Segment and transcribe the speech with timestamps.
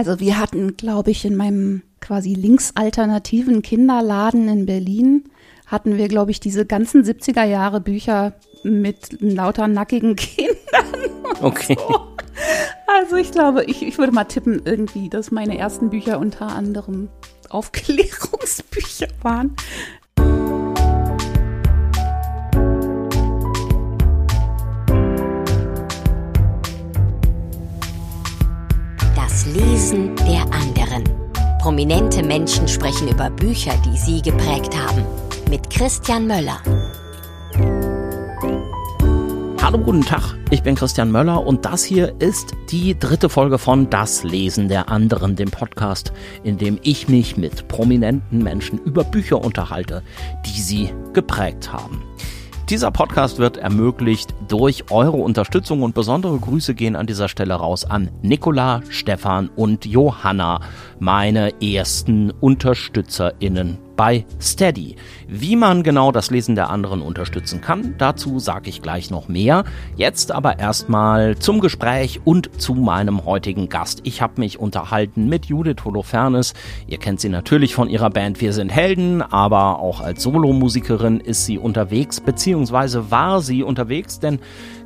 [0.00, 5.24] Also wir hatten, glaube ich, in meinem quasi linksalternativen Kinderladen in Berlin,
[5.66, 8.32] hatten wir, glaube ich, diese ganzen 70er Jahre Bücher
[8.62, 10.56] mit lauter nackigen Kindern.
[11.42, 11.76] Okay.
[11.78, 12.06] So.
[12.86, 17.10] Also ich glaube, ich, ich würde mal tippen irgendwie, dass meine ersten Bücher unter anderem
[17.50, 19.54] Aufklärungsbücher waren.
[29.52, 31.02] Lesen der anderen.
[31.60, 35.04] Prominente Menschen sprechen über Bücher, die sie geprägt haben.
[35.48, 36.62] Mit Christian Möller.
[39.60, 40.36] Hallo, guten Tag.
[40.50, 44.88] Ich bin Christian Möller und das hier ist die dritte Folge von Das Lesen der
[44.88, 46.12] anderen, dem Podcast,
[46.44, 50.04] in dem ich mich mit prominenten Menschen über Bücher unterhalte,
[50.46, 52.04] die sie geprägt haben.
[52.70, 57.84] Dieser Podcast wird ermöglicht durch eure Unterstützung und besondere Grüße gehen an dieser Stelle raus
[57.84, 60.60] an Nicola, Stefan und Johanna,
[61.00, 64.96] meine ersten UnterstützerInnen bei Steady.
[65.28, 69.64] Wie man genau das Lesen der anderen unterstützen kann, dazu sage ich gleich noch mehr.
[69.94, 74.00] Jetzt aber erstmal zum Gespräch und zu meinem heutigen Gast.
[74.04, 76.54] Ich habe mich unterhalten mit Judith Holofernes.
[76.86, 81.44] Ihr kennt sie natürlich von ihrer Band Wir sind Helden, aber auch als Solomusikerin ist
[81.44, 84.38] sie unterwegs, beziehungsweise war sie unterwegs, denn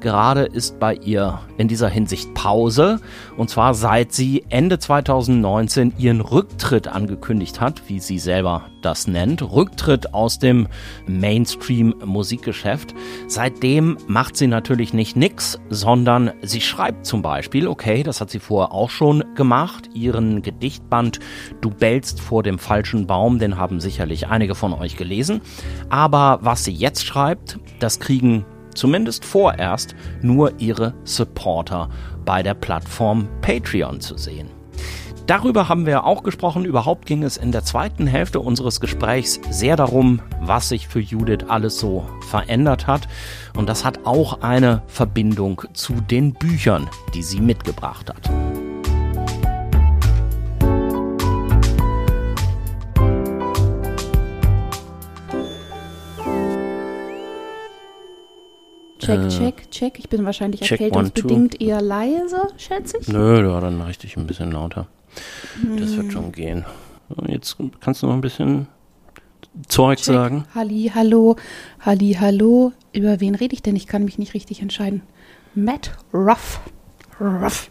[0.05, 3.01] gerade ist bei ihr in dieser Hinsicht Pause.
[3.37, 9.43] Und zwar seit sie Ende 2019 ihren Rücktritt angekündigt hat, wie sie selber das nennt.
[9.43, 10.69] Rücktritt aus dem
[11.07, 12.95] Mainstream-Musikgeschäft.
[13.27, 18.41] Seitdem macht sie natürlich nicht nix, sondern sie schreibt zum Beispiel, okay, das hat sie
[18.41, 21.19] vorher auch schon gemacht, ihren Gedichtband
[21.63, 25.41] Du bellst vor dem falschen Baum, den haben sicherlich einige von euch gelesen.
[25.89, 28.45] Aber was sie jetzt schreibt, das kriegen
[28.75, 31.89] zumindest vorerst nur ihre Supporter
[32.25, 34.49] bei der Plattform Patreon zu sehen.
[35.27, 36.67] Darüber haben wir auch gesprochen.
[36.67, 41.47] Überhaupt ging es in der zweiten Hälfte unseres Gesprächs sehr darum, was sich für Judith
[41.49, 43.09] alles so verändert hat.
[43.57, 48.31] Und das hat auch eine Verbindung zu den Büchern, die sie mitgebracht hat.
[59.05, 59.99] Check, Äh, check, check.
[59.99, 63.09] Ich bin wahrscheinlich check, erkältungsbedingt eher leise, schätze ich.
[63.09, 64.87] Nö, ja, dann richtig ein bisschen lauter.
[65.79, 66.11] Das wird Hm.
[66.11, 66.65] schon gehen.
[67.27, 68.67] Jetzt kannst du noch ein bisschen
[69.69, 70.07] Zeug Check.
[70.07, 70.45] sagen.
[70.55, 71.37] Halli, hallo,
[71.81, 72.73] halli, hallo.
[72.93, 73.77] Über wen rede ich denn?
[73.77, 75.03] Ich kann mich nicht richtig entscheiden.
[75.55, 76.61] Matt Ruff.
[77.21, 77.71] Ruff.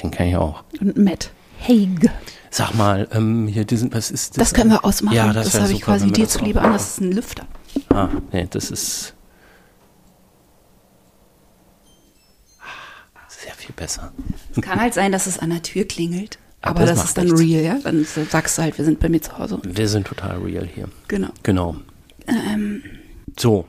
[0.00, 0.62] Den kenne ich auch.
[0.80, 1.30] Und Matt
[1.66, 2.08] Haig.
[2.50, 5.14] Sag mal, ähm, hier diesen, was ist Das können wir ausmachen.
[5.16, 6.72] Ja, das das habe ich quasi dir das zuliebe an.
[6.72, 7.46] Das ist ein Lüfter.
[7.90, 9.14] Ah, nee, das ist
[13.44, 14.12] sehr viel besser.
[14.54, 16.38] Es kann halt sein, dass es an der Tür klingelt.
[16.62, 17.40] Aber Aber das das, ist dann nichts.
[17.40, 17.78] real, ja?
[17.82, 19.58] Dann sagst du halt, wir sind bei mir zu Hause.
[19.64, 20.88] Wir sind total real hier.
[21.08, 21.28] Genau.
[21.42, 21.76] Genau.
[22.26, 22.82] Ähm,
[23.38, 23.66] So,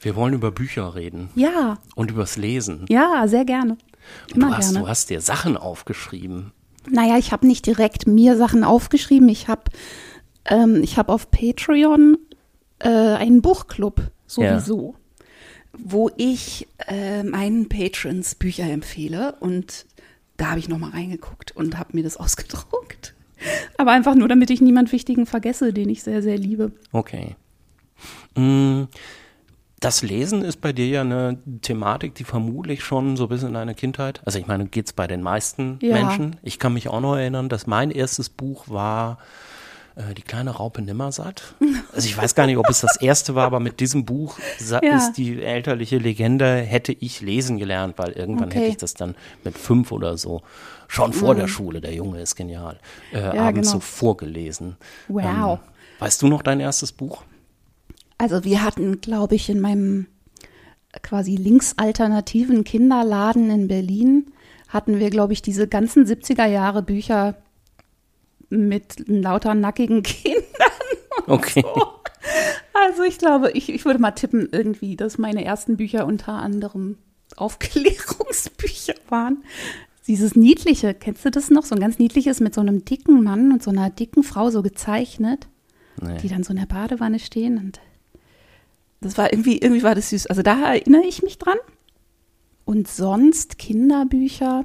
[0.00, 2.86] wir wollen über Bücher reden ja, und übers Lesen.
[2.88, 3.76] ja, sehr gerne.
[4.34, 4.78] Immer du, hast, gerne.
[4.80, 6.52] du hast dir Sachen aufgeschrieben.
[6.88, 9.28] Naja, ich habe nicht direkt mir Sachen aufgeschrieben.
[9.28, 9.64] Ich habe
[10.46, 12.16] ähm, ich hab auf Patreon
[12.78, 14.94] äh, einen Buchclub sowieso,
[15.84, 19.36] wo ich äh, meinen Patrons Bücher empfehle.
[19.40, 19.86] Und
[20.36, 23.14] da habe ich nochmal reingeguckt und habe mir das ausgedruckt.
[23.78, 26.72] Aber einfach nur, damit ich niemand Wichtigen vergesse, den ich sehr, sehr liebe.
[26.92, 27.36] Okay.
[28.36, 28.84] Mm,
[29.80, 33.74] Das Lesen ist bei dir ja eine Thematik, die vermutlich schon so bis in deine
[33.74, 35.94] Kindheit, also ich meine, geht's bei den meisten Ja.
[35.94, 36.36] Menschen.
[36.42, 39.16] Ich kann mich auch noch erinnern, dass mein erstes Buch war
[40.10, 41.54] äh, Die kleine Raupe Nimmersatt.
[41.92, 44.38] Also ich weiß gar nicht, ob es das erste war, aber mit diesem Buch
[44.70, 44.78] Ja.
[44.96, 48.58] ist die elterliche Legende, hätte ich lesen gelernt, weil irgendwann Okay.
[48.60, 50.42] hätte ich das dann mit fünf oder so,
[50.88, 52.78] schon vor der Schule, der Junge ist genial,
[53.12, 53.72] äh, abends genau.
[53.72, 54.76] so vorgelesen.
[55.08, 55.58] Wow.
[55.62, 57.22] Ähm, weißt du noch dein erstes Buch?
[58.18, 60.06] Also wir hatten, glaube ich, in meinem
[61.02, 64.26] quasi linksalternativen Kinderladen in Berlin,
[64.68, 67.36] hatten wir, glaube ich, diese ganzen 70er Jahre Bücher
[68.50, 70.44] mit lauter nackigen Kindern.
[71.26, 71.64] Okay.
[72.74, 76.98] Also ich glaube, ich, ich würde mal tippen irgendwie, dass meine ersten Bücher unter anderem
[77.36, 79.44] Aufklärungsbücher waren.
[80.06, 81.64] Dieses niedliche, kennst du das noch?
[81.64, 84.62] So ein ganz niedliches mit so einem dicken Mann und so einer dicken Frau so
[84.62, 85.46] gezeichnet
[86.02, 86.16] Nee.
[86.22, 87.78] die dann so in der Badewanne stehen und
[89.02, 90.28] das war irgendwie, irgendwie war das süß.
[90.28, 91.58] Also da erinnere ich mich dran.
[92.64, 94.64] Und sonst Kinderbücher,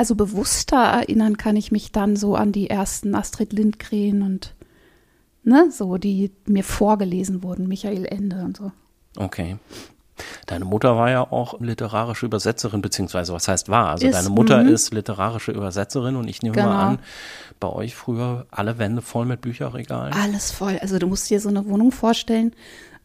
[0.00, 4.54] also bewusster erinnern kann ich mich dann so an die ersten Astrid Lindgren und
[5.42, 8.72] ne, so, die mir vorgelesen wurden, Michael Ende und so.
[9.18, 9.58] Okay.
[10.46, 13.90] Deine Mutter war ja auch literarische Übersetzerin, beziehungsweise was heißt war?
[13.90, 14.70] Also Ist, deine Mutter mhm.
[14.70, 16.68] ist literarische Übersetzerin und ich nehme Genau.
[16.68, 16.98] mal an,
[17.60, 20.14] bei euch früher alle Wände voll mit Bücherregalen.
[20.14, 20.78] Alles voll.
[20.80, 22.54] Also du musst dir so eine Wohnung vorstellen,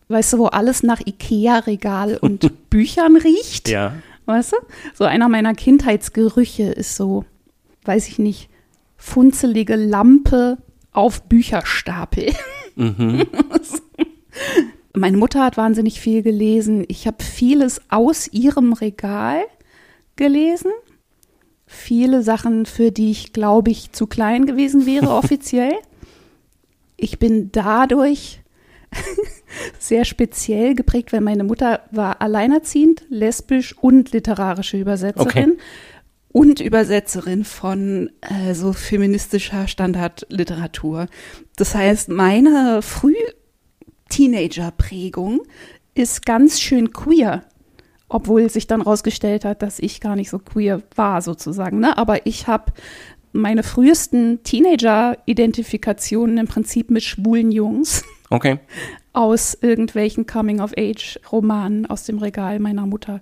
[0.07, 3.68] weißt du, wo alles nach Ikea-Regal und Büchern riecht.
[3.68, 3.91] Ja.
[4.25, 4.57] Weißt du?
[4.94, 7.25] So einer meiner Kindheitsgerüche ist so,
[7.83, 8.50] weiß ich nicht,
[8.98, 10.57] funzelige Lampe
[10.92, 12.33] auf Bücherstapel.
[14.94, 16.86] Meine Mutter hat wahnsinnig viel gelesen.
[16.88, 19.42] Ich habe vieles aus ihrem Regal
[20.16, 20.72] gelesen.
[21.68, 25.74] Viele Sachen, für die ich, glaube ich, zu klein gewesen wäre offiziell.
[26.98, 28.42] Ich bin dadurch
[29.80, 35.57] sehr speziell geprägt, weil meine Mutter war alleinerziehend, lesbisch und literarische Übersetzerin Okay.
[36.30, 41.07] und Übersetzerin von äh, so feministischer Standardliteratur.
[41.56, 45.41] Das heißt, meine Früh-Teenager-Prägung
[45.94, 47.44] ist ganz schön queer.
[48.07, 51.80] Obwohl sich dann rausgestellt hat, dass ich gar nicht so queer war, sozusagen.
[51.80, 51.98] Ne?
[51.98, 52.71] Aber ich habe
[53.33, 58.60] meine frühesten Teenager-Identifikationen im Prinzip mit schwulen Jungs Okay.
[59.13, 63.22] aus irgendwelchen Coming-of-Age-Romanen aus dem Regal meiner Mutter.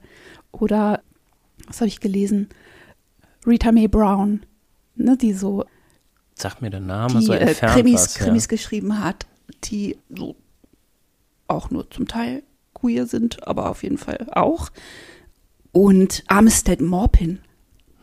[0.52, 1.02] Oder,
[1.68, 2.50] was habe ich gelesen?
[3.46, 4.46] Rita Mae Brown,
[4.96, 5.66] ne, die so,
[6.36, 8.26] Sag mir der Name die so äh, entfernt Krimis, was, ja.
[8.26, 9.28] Krimis geschrieben hat,
[9.66, 10.36] die so
[11.48, 14.70] auch nur zum Teil queer sind, aber auf jeden Fall auch.
[15.72, 17.40] Und Armistead Maupin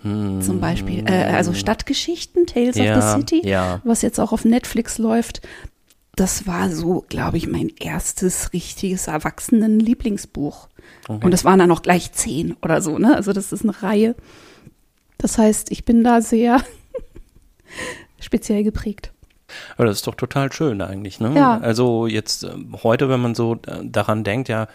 [0.02, 2.84] zum Beispiel, äh, also Stadtgeschichten, Tales Hm.
[2.84, 3.80] Ja, of the City, ja.
[3.84, 5.42] was jetzt auch auf Netflix läuft.
[6.20, 10.68] Das war so, glaube ich, mein erstes richtiges Erwachsenen-Lieblingsbuch.
[11.08, 13.16] Und es waren dann auch gleich zehn oder so, ne?
[13.16, 14.14] Also das ist eine Reihe.
[15.16, 16.62] Das heißt, ich bin da sehr
[18.20, 19.14] speziell geprägt.
[19.78, 21.32] Aber das ist doch total schön eigentlich, ne?
[21.34, 21.56] Ja.
[21.56, 24.68] Also jetzt ähm, heute, wenn man so äh, daran denkt, ja,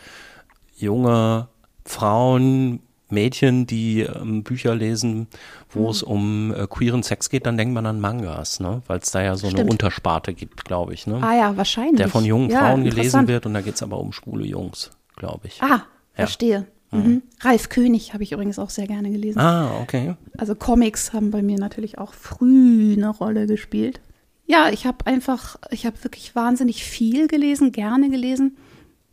[0.76, 1.48] junge
[1.86, 2.80] Frauen,
[3.16, 5.26] Mädchen, die ähm, Bücher lesen,
[5.72, 6.12] wo es Mhm.
[6.12, 8.84] um äh, queeren Sex geht, dann denkt man an Mangas, ne?
[8.86, 9.72] Weil es da ja so eine Stimmt.
[9.72, 11.20] Untersparte gibt, glaube ich, ne?
[11.24, 11.98] Ah ja, wahrscheinlich.
[11.98, 14.92] Der von jungen ja, Frauen gelesen wird und da geht es aber um schwule Jungs,
[15.16, 15.64] glaube ich.
[15.64, 15.84] Ah,
[16.14, 16.68] verstehe.
[16.92, 17.24] Mhm.
[17.42, 19.40] Ralf König habe ich übrigens auch sehr gerne gelesen.
[19.40, 20.16] Ah, okay.
[20.38, 24.00] Also Comics haben bei mir natürlich auch früh eine Rolle gespielt.
[24.48, 28.56] Ja, ich habe einfach, ich habe wirklich wahnsinnig viel gelesen, gerne gelesen.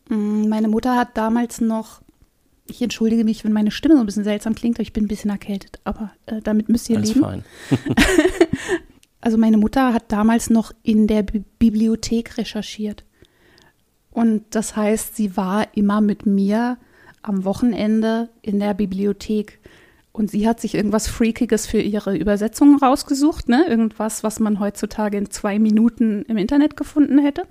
[0.07, 2.02] Mm, Meine Mutter hat damals noch,
[2.65, 5.09] ich entschuldige mich, wenn meine Stimme so ein bisschen seltsam klingt, aber ich bin ein
[5.09, 7.21] bisschen erkältet, aber äh, damit müsst ihr Alles leben.
[7.21, 7.43] fein.
[9.23, 13.05] Also meine Mutter hat damals noch in der Bi Bibliothek recherchiert.
[14.11, 16.77] Und das heißt, sie war immer mit mir
[17.21, 19.61] am Wochenende in der Bibliothek.
[20.11, 23.65] Und sie hat sich irgendwas Freakiges für ihre Übersetzungen rausgesucht, ne?
[23.65, 27.43] Irgendwas, was man heutzutage in zwei Minuten im Internet gefunden hätte.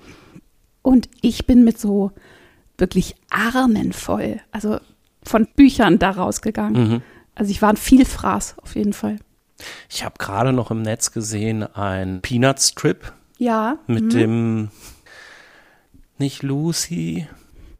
[0.82, 2.12] Und ich bin mit so
[2.76, 4.78] wirklich Armen voll, also
[5.24, 6.88] von Büchern da rausgegangen.
[6.90, 7.02] Mhm.
[7.34, 9.16] Also ich war ein Vielfraß auf jeden Fall.
[9.88, 13.78] Ich habe gerade noch im Netz gesehen ein Peanut Strip Ja.
[13.86, 14.10] mit mhm.
[14.10, 14.70] dem
[16.18, 17.26] nicht Lucy,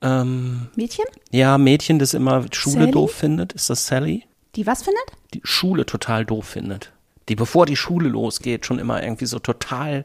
[0.01, 1.05] ähm, Mädchen?
[1.31, 2.91] ja, Mädchen, das immer Schule Sally?
[2.91, 3.53] doof findet.
[3.53, 4.25] Ist das Sally?
[4.57, 5.05] Die was findet?
[5.35, 6.93] Die Schule total doof findet.
[7.29, 10.05] Die, bevor die Schule losgeht, schon immer irgendwie so total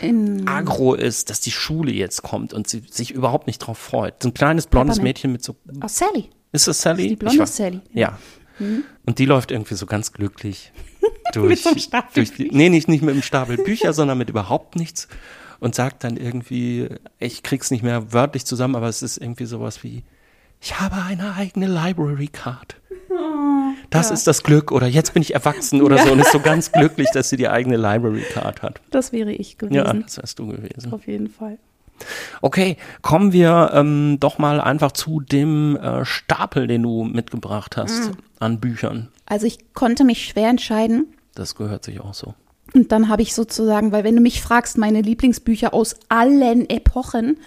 [0.00, 4.22] In agro ist, dass die Schule jetzt kommt und sie sich überhaupt nicht drauf freut.
[4.22, 5.00] So ein kleines blondes.
[5.00, 6.30] Mädchen mit so, Oh, Sally.
[6.52, 7.08] Ist das Sally?
[7.08, 7.80] Die Ich blonde weiß- Sally.
[7.92, 8.18] Ja.
[9.06, 10.72] Und die läuft irgendwie so ganz glücklich
[11.32, 14.30] durch, so einem Stapel durch die, nee, nicht, nicht mit einem Stapel Bücher, sondern mit
[14.30, 15.08] überhaupt nichts
[15.58, 16.88] und sagt dann irgendwie,
[17.18, 20.04] ich krieg's nicht mehr wörtlich zusammen, aber es ist irgendwie sowas wie,
[20.60, 22.76] ich habe eine eigene Library Card.
[23.90, 26.72] Das ist das Glück oder jetzt bin ich erwachsen oder so und ist so ganz
[26.72, 28.80] glücklich, dass sie die eigene Library Card hat.
[28.90, 30.02] Das wäre ich Ja, gewesen.
[30.02, 30.92] das wärst du gewesen.
[30.92, 31.58] Auf jeden Fall.
[32.40, 38.08] Okay, kommen wir ähm, doch mal einfach zu dem äh, Stapel, den du mitgebracht hast
[38.10, 38.16] Mhm.
[38.40, 39.08] an Büchern.
[39.26, 41.06] Also ich konnte mich schwer entscheiden.
[41.34, 42.34] Das gehört sich auch so.
[42.74, 47.38] Und dann habe ich sozusagen, weil wenn du mich fragst, meine Lieblingsbücher aus allen Epochen,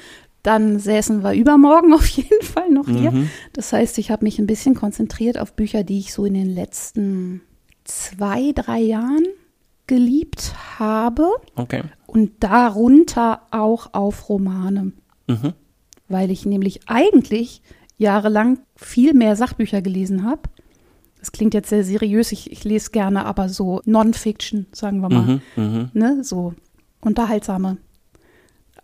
[0.44, 3.12] dann säßen wir übermorgen auf jeden Fall noch hier.
[3.54, 6.54] Das heißt, ich habe mich ein bisschen konzentriert auf Bücher, die ich so in den
[6.54, 7.42] letzten
[7.84, 9.25] zwei, drei Jahren
[9.88, 11.30] geliebt habe.
[11.56, 11.84] Okay.
[12.08, 14.94] Und darunter auch auf Romane.
[15.27, 15.54] Mhm.
[16.08, 17.62] Weil ich nämlich eigentlich
[17.98, 20.42] jahrelang viel mehr Sachbücher gelesen habe.
[21.20, 25.42] Das klingt jetzt sehr seriös, ich, ich lese gerne, aber so Non-Fiction, sagen wir mal.
[25.56, 25.63] Mhm.
[25.63, 25.89] Mhm.
[25.94, 26.24] Ne?
[26.24, 26.54] So
[27.01, 27.77] unterhaltsame,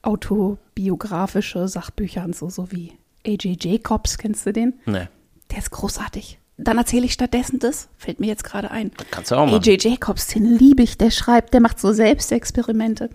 [0.01, 2.93] autobiografische Sachbücher und so, so wie
[3.25, 3.63] A.J.
[3.63, 4.79] Jacobs, kennst du den?
[4.86, 5.08] Nee,
[5.51, 6.39] Der ist großartig.
[6.63, 8.91] Dann erzähle ich stattdessen das, fällt mir jetzt gerade ein.
[9.12, 9.56] kannst du auch machen.
[9.56, 9.84] A.J.
[9.84, 13.10] Jacobs, den liebe ich, der schreibt, der macht so Selbstexperimente.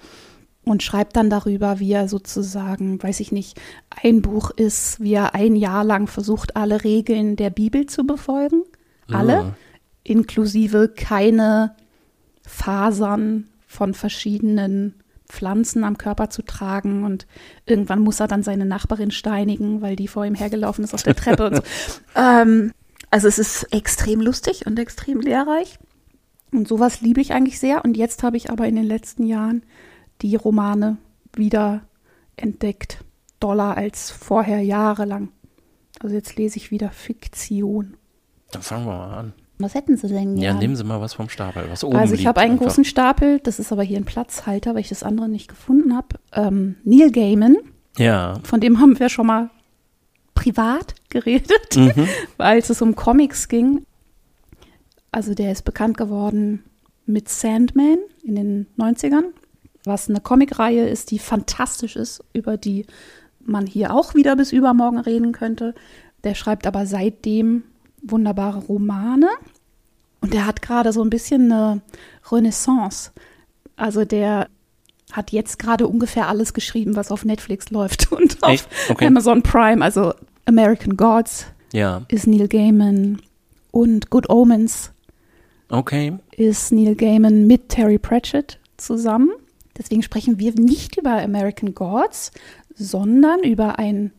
[0.65, 3.57] und schreibt dann darüber, wie er sozusagen, weiß ich nicht,
[4.03, 8.63] ein Buch ist, wie er ein Jahr lang versucht, alle Regeln der Bibel zu befolgen.
[9.13, 9.55] Alle, Ah.
[10.03, 11.77] inklusive keine
[12.47, 14.95] Fasern von verschiedenen
[15.29, 17.27] Pflanzen am Körper zu tragen und
[17.67, 21.17] irgendwann muss er dann seine Nachbarin steinigen, weil die vor ihm hergelaufen ist auf der
[21.17, 21.63] Treppe und so.
[22.17, 22.73] Ähm,
[23.17, 25.79] also es ist extrem lustig und extrem lehrreich
[26.53, 29.63] und sowas liebe ich eigentlich sehr und jetzt habe ich aber in den letzten Jahren
[30.21, 30.99] die Romane
[31.35, 31.81] wieder
[32.37, 32.99] entdeckt,
[33.41, 35.31] doller als vorher jahrelang.
[36.01, 37.97] Also jetzt lese ich wieder Fiktion.
[38.53, 39.33] Dann fangen wir mal an.
[39.59, 40.59] Was hätten Sie denn Ja, gern?
[40.59, 42.67] nehmen Sie mal was vom Stapel, was oben Also ich habe einen einfach.
[42.67, 46.09] großen Stapel, das ist aber hier ein Platzhalter, weil ich das andere nicht gefunden habe.
[46.35, 47.57] Ähm, Neil Gaiman,
[47.97, 49.49] Ja, von dem haben wir schon mal
[50.37, 52.07] privat geredet, mhm.
[52.39, 53.85] als es um Comics ging.
[55.11, 56.63] Also der ist bekannt geworden
[57.07, 59.25] mit Sandman in den 90ern,
[59.85, 62.87] was eine Comicreihe ist, die fantastisch ist, über die
[63.41, 65.75] man hier auch wieder bis übermorgen reden könnte.
[66.23, 67.65] Der schreibt aber seitdem
[68.03, 69.29] wunderbare Romane
[70.21, 71.81] und der hat gerade so ein bisschen eine
[72.31, 73.13] Renaissance.
[73.77, 74.49] Also der
[75.13, 78.69] hat jetzt gerade ungefähr alles geschrieben, was auf Netflix läuft und auf?
[78.89, 79.07] Okay.
[79.07, 83.21] Amazon Prime, also American Gods ja, ist Neil Gaiman
[83.71, 84.93] und Good Omens
[85.69, 86.15] okay.
[86.37, 89.31] ist Neil Gaiman mit Terry Pratchett zusammen.
[89.77, 92.33] Deswegen sprechen wir nicht über American Gods,
[92.75, 94.13] sondern über einen,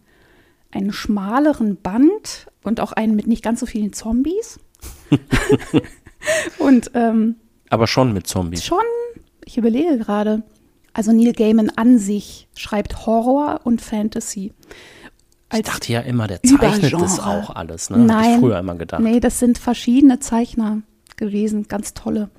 [0.72, 4.60] einen schmaleren Band und auch einen mit nicht ganz so vielen Zombies.
[6.60, 7.38] und ähm,
[7.70, 8.64] Aber schon mit Zombies.
[8.64, 8.84] schon,
[9.46, 10.44] ich überlege gerade,
[10.98, 14.52] also Neil Gaiman an sich schreibt Horror und Fantasy.
[15.54, 17.92] Ich dachte ja immer, der zeichnet das auch alles.
[17.92, 18.00] Ne?
[18.00, 18.34] Hab Nein.
[18.34, 19.02] ich früher immer gedacht.
[19.02, 20.82] Nee, das sind verschiedene Zeichner
[21.16, 22.32] gewesen, ganz tolle.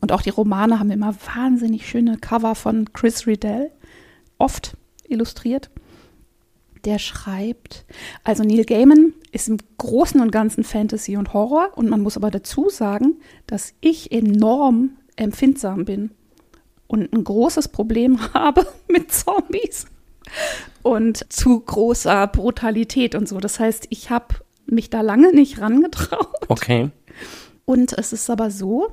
[0.00, 3.72] Und auch die Romane haben immer wahnsinnig schöne Cover von Chris Riddell,
[4.38, 4.76] oft
[5.08, 5.70] illustriert.
[6.84, 7.84] Der schreibt,
[8.22, 12.30] also Neil Gaiman ist im Großen und Ganzen Fantasy und Horror und man muss aber
[12.30, 13.16] dazu sagen,
[13.48, 16.12] dass ich enorm empfindsam bin
[16.94, 19.86] und ein großes Problem habe mit Zombies
[20.82, 23.40] und zu großer Brutalität und so.
[23.40, 24.36] Das heißt, ich habe
[24.66, 26.48] mich da lange nicht rangetraut.
[26.48, 26.90] Okay.
[27.64, 28.92] Und es ist aber so,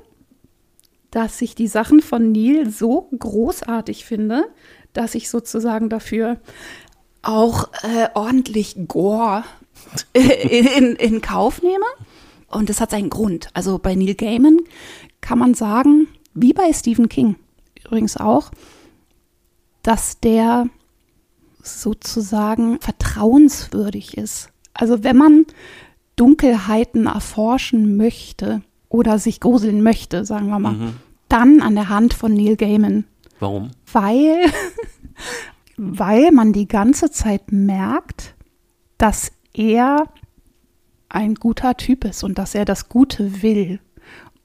[1.10, 4.46] dass ich die Sachen von Neil so großartig finde,
[4.92, 6.40] dass ich sozusagen dafür
[7.22, 9.44] auch äh, ordentlich Gore
[10.12, 11.86] in, in, in Kauf nehme.
[12.48, 13.48] Und das hat seinen Grund.
[13.54, 14.58] Also bei Neil Gaiman
[15.20, 17.36] kann man sagen, wie bei Stephen King
[17.92, 18.50] übrigens auch,
[19.82, 20.66] dass der
[21.62, 24.48] sozusagen vertrauenswürdig ist.
[24.72, 25.44] Also wenn man
[26.16, 30.92] Dunkelheiten erforschen möchte oder sich gruseln möchte, sagen wir mal, Mhm.
[31.28, 33.04] dann an der Hand von Neil Gaiman,
[33.40, 33.70] Warum?
[33.92, 34.46] weil,
[35.76, 38.34] weil man die ganze Zeit merkt,
[38.96, 40.08] dass er
[41.10, 43.80] ein guter Typ ist und dass er das Gute will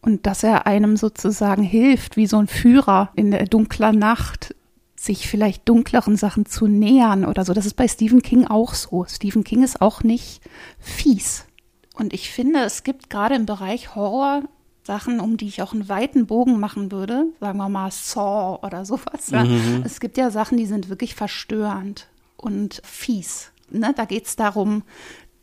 [0.01, 4.56] und dass er einem sozusagen hilft, wie so ein Führer in der dunklen Nacht,
[4.96, 7.54] sich vielleicht dunkleren Sachen zu nähern oder so.
[7.54, 9.06] Das ist bei Stephen King auch so.
[9.08, 10.42] Stephen King ist auch nicht
[10.80, 11.46] fies.
[11.94, 14.44] Und ich finde, es gibt gerade im Bereich Horror
[14.84, 18.86] Sachen, um die ich auch einen weiten Bogen machen würde, sagen wir mal Saw oder
[18.86, 19.30] sowas.
[19.30, 19.46] Ja.
[19.84, 23.51] Es gibt ja Sachen, die sind wirklich verstörend und fies.
[23.70, 23.94] Ne?
[23.96, 24.84] Da geht es darum,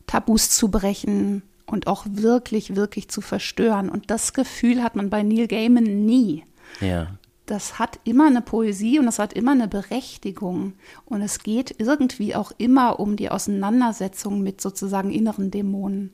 [0.07, 3.89] Tabus zu brechen und auch wirklich, wirklich zu verstören.
[3.89, 6.43] Und das Gefühl hat man bei Neil Gaiman nie.
[6.81, 7.07] Ja.
[7.45, 10.73] Das hat immer eine Poesie und das hat immer eine Berechtigung.
[11.05, 16.11] Und es geht irgendwie auch immer um die Auseinandersetzung mit sozusagen inneren Dämonen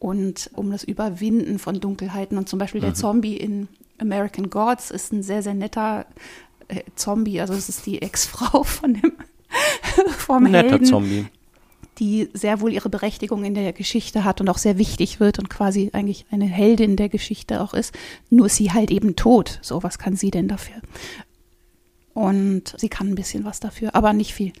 [0.00, 2.38] und um das Überwinden von Dunkelheiten.
[2.38, 6.06] Und zum Beispiel der Zombie in American Gods ist ein sehr, sehr netter
[6.68, 7.40] äh, Zombie.
[7.40, 9.12] Also es ist die Ex-Frau von dem
[10.18, 11.26] vom Netter Helden Zombie.
[11.98, 15.48] Die sehr wohl ihre Berechtigung in der Geschichte hat und auch sehr wichtig wird und
[15.50, 17.94] quasi eigentlich eine Heldin der Geschichte auch ist.
[18.30, 19.58] Nur ist sie halt eben tot.
[19.62, 20.76] So, was kann sie denn dafür?
[22.12, 24.52] Und sie kann ein bisschen was dafür, aber nicht viel.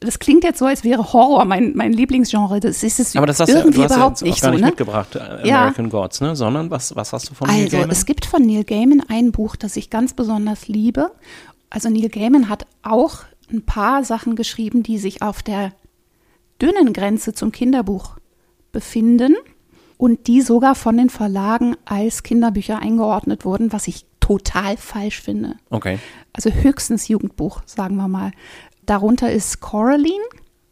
[0.00, 2.58] Das klingt jetzt so, als wäre Horror mein, mein Lieblingsgenre.
[2.58, 4.48] Das ist es Aber das hast du, irgendwie du hast ja überhaupt auch nicht gar
[4.48, 4.66] so, nicht ne?
[4.68, 5.60] mitgebracht, äh, Ja.
[5.60, 6.34] American Gods, ne?
[6.34, 7.90] Sondern was, was hast du von Neil Also, Gaiman?
[7.90, 11.12] es gibt von Neil Gaiman ein Buch, das ich ganz besonders liebe.
[11.70, 13.20] Also, Neil Gaiman hat auch
[13.52, 15.72] ein paar Sachen geschrieben, die sich auf der
[16.62, 18.16] dünnen Grenze zum Kinderbuch
[18.70, 19.34] befinden
[19.98, 25.56] und die sogar von den Verlagen als Kinderbücher eingeordnet wurden, was ich total falsch finde.
[25.70, 25.98] Okay.
[26.32, 28.32] Also höchstens Jugendbuch, sagen wir mal.
[28.86, 30.24] Darunter ist Coraline,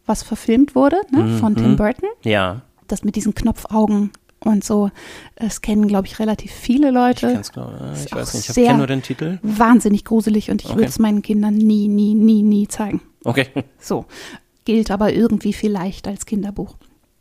[0.05, 2.61] was verfilmt wurde ne, von Tim Burton Ja.
[2.87, 4.11] das mit diesen Knopfaugen
[4.43, 4.89] und so.
[5.35, 7.27] Es kennen, glaube ich, relativ viele Leute.
[7.27, 9.39] Ich, kenn's, glaub, ich, ich weiß nicht, ich kenne nur den Titel.
[9.43, 10.77] Wahnsinnig gruselig und ich okay.
[10.77, 13.01] würde es meinen Kindern nie, nie, nie, nie zeigen.
[13.23, 13.47] Okay.
[13.79, 14.05] So.
[14.71, 16.77] Gilt aber irgendwie vielleicht als Kinderbuch.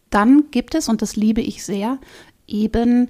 [0.09, 1.99] Dann gibt es, und das liebe ich sehr,
[2.47, 3.09] eben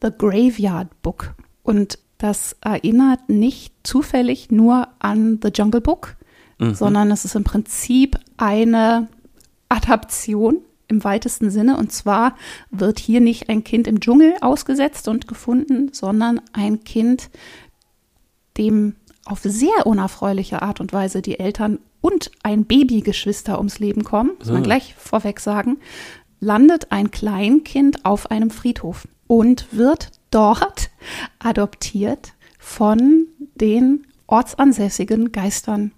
[0.00, 1.34] The Graveyard Book.
[1.62, 6.16] Und das erinnert nicht zufällig nur an The Jungle Book,
[6.58, 6.74] mhm.
[6.74, 9.08] sondern es ist im Prinzip eine
[9.68, 11.76] Adaption im weitesten Sinne.
[11.76, 12.34] Und zwar
[12.70, 17.28] wird hier nicht ein Kind im Dschungel ausgesetzt und gefunden, sondern ein Kind,
[18.56, 24.32] dem auf sehr unerfreuliche Art und Weise die Eltern und ein Babygeschwister ums Leben kommen,
[24.38, 25.78] muss man gleich vorweg sagen,
[26.40, 30.90] landet ein Kleinkind auf einem Friedhof und wird dort
[31.38, 35.92] adoptiert von den ortsansässigen Geistern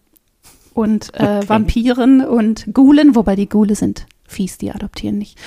[0.74, 1.48] und äh, okay.
[1.48, 5.38] Vampiren und Gulen, wobei die Gule sind fies, die adoptieren nicht.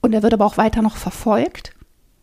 [0.00, 1.72] Und er wird aber auch weiter noch verfolgt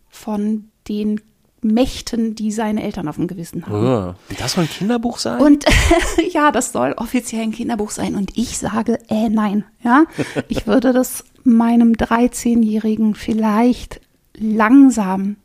[0.10, 1.22] von den
[1.64, 4.16] Mächten, die seine Eltern auf dem Gewissen haben.
[4.18, 5.42] Oh, das soll ein Kinderbuch sein?
[5.42, 5.66] Und
[6.32, 8.16] ja, das soll offiziell ein Kinderbuch sein.
[8.16, 9.66] Und ich sage, äh, nein.
[9.84, 10.06] Ja,
[10.48, 14.02] ich würde das meinem 13-Jährigen vielleicht
[14.36, 15.38] langsam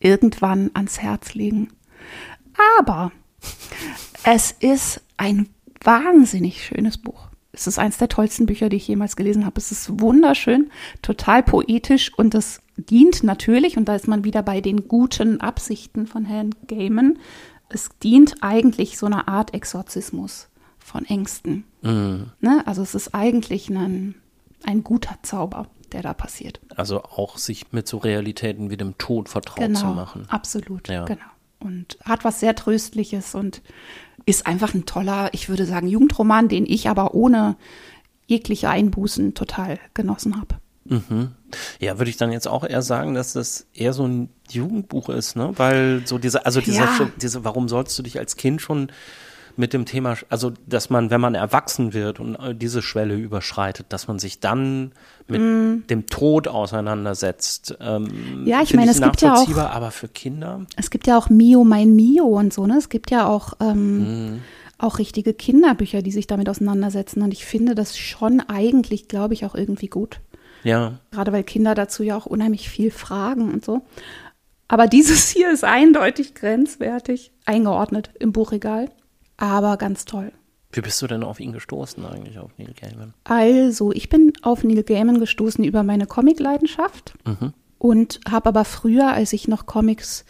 [0.00, 1.68] irgendwann ans Herz legen.
[2.78, 3.12] Aber
[4.24, 5.48] es ist ein
[5.82, 7.28] wahnsinnig schönes Buch.
[7.52, 9.58] Es ist eines der tollsten Bücher, die ich jemals gelesen habe.
[9.58, 10.70] Es ist wunderschön,
[11.02, 16.06] total poetisch und es dient natürlich, und da ist man wieder bei den guten Absichten
[16.06, 17.18] von Herrn Gaiman,
[17.68, 20.48] es dient eigentlich so einer Art Exorzismus
[20.78, 21.64] von Ängsten.
[21.82, 22.30] Mhm.
[22.40, 22.62] Ne?
[22.66, 24.14] Also es ist eigentlich ein,
[24.64, 26.60] ein guter Zauber, der da passiert.
[26.76, 30.24] Also auch sich mit so Realitäten wie dem Tod vertraut genau, zu machen.
[30.28, 31.04] Absolut, ja.
[31.04, 31.20] genau.
[31.60, 33.62] Und hat was sehr Tröstliches und
[34.26, 37.56] ist einfach ein toller, ich würde sagen, Jugendroman, den ich aber ohne
[38.26, 40.56] jegliche Einbußen total genossen habe.
[40.84, 41.32] Mhm.
[41.80, 45.36] Ja, würde ich dann jetzt auch eher sagen, dass das eher so ein Jugendbuch ist,
[45.36, 45.52] ne?
[45.56, 47.10] Weil so diese, also diese, ja.
[47.20, 48.90] diese, warum sollst du dich als Kind schon
[49.56, 54.08] mit dem Thema, also dass man, wenn man erwachsen wird und diese Schwelle überschreitet, dass
[54.08, 54.92] man sich dann
[55.28, 55.86] mit mm.
[55.88, 57.76] dem Tod auseinandersetzt.
[57.80, 60.62] Ähm, ja, ich meine, es gibt ja auch, aber für Kinder.
[60.76, 62.78] Es gibt ja auch Mio, mein Mio und so, ne?
[62.78, 64.40] Es gibt ja auch ähm, mm.
[64.78, 69.44] auch richtige Kinderbücher, die sich damit auseinandersetzen und ich finde das schon eigentlich, glaube ich,
[69.44, 70.20] auch irgendwie gut.
[70.64, 70.98] Ja.
[71.10, 73.82] Gerade weil Kinder dazu ja auch unheimlich viel fragen und so.
[74.68, 78.88] Aber dieses hier ist eindeutig grenzwertig eingeordnet im Buchregal
[79.42, 80.32] aber ganz toll.
[80.70, 83.12] Wie bist du denn auf ihn gestoßen eigentlich, auf Neil Gaiman?
[83.24, 87.52] Also, ich bin auf Neil Gaiman gestoßen über meine Comic-Leidenschaft mhm.
[87.78, 90.24] und habe aber früher, als ich noch Comics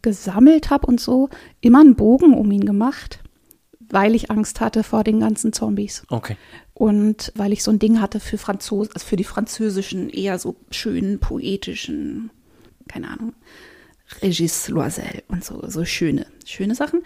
[0.00, 1.28] gesammelt habe und so,
[1.60, 3.20] immer einen Bogen um ihn gemacht,
[3.78, 6.04] weil ich Angst hatte vor den ganzen Zombies.
[6.08, 6.36] Okay.
[6.74, 10.56] Und weil ich so ein Ding hatte für Franzos also für die französischen, eher so
[10.70, 12.30] schönen, poetischen,
[12.88, 13.32] keine Ahnung,
[14.22, 17.02] Regis Loisel und so, so schöne, schöne Sachen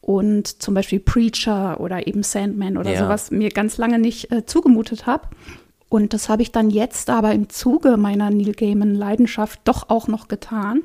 [0.00, 2.98] und zum Beispiel Preacher oder eben Sandman oder ja.
[3.00, 5.28] sowas mir ganz lange nicht äh, zugemutet habe.
[5.88, 10.28] Und das habe ich dann jetzt aber im Zuge meiner Neil Gaiman-Leidenschaft doch auch noch
[10.28, 10.82] getan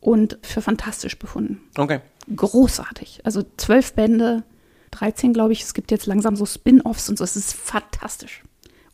[0.00, 1.60] und für fantastisch befunden.
[1.76, 2.00] Okay.
[2.34, 3.20] Großartig.
[3.24, 4.42] Also zwölf Bände,
[4.92, 5.62] 13 glaube ich.
[5.62, 7.24] Es gibt jetzt langsam so Spin-offs und so.
[7.24, 8.42] Es ist fantastisch.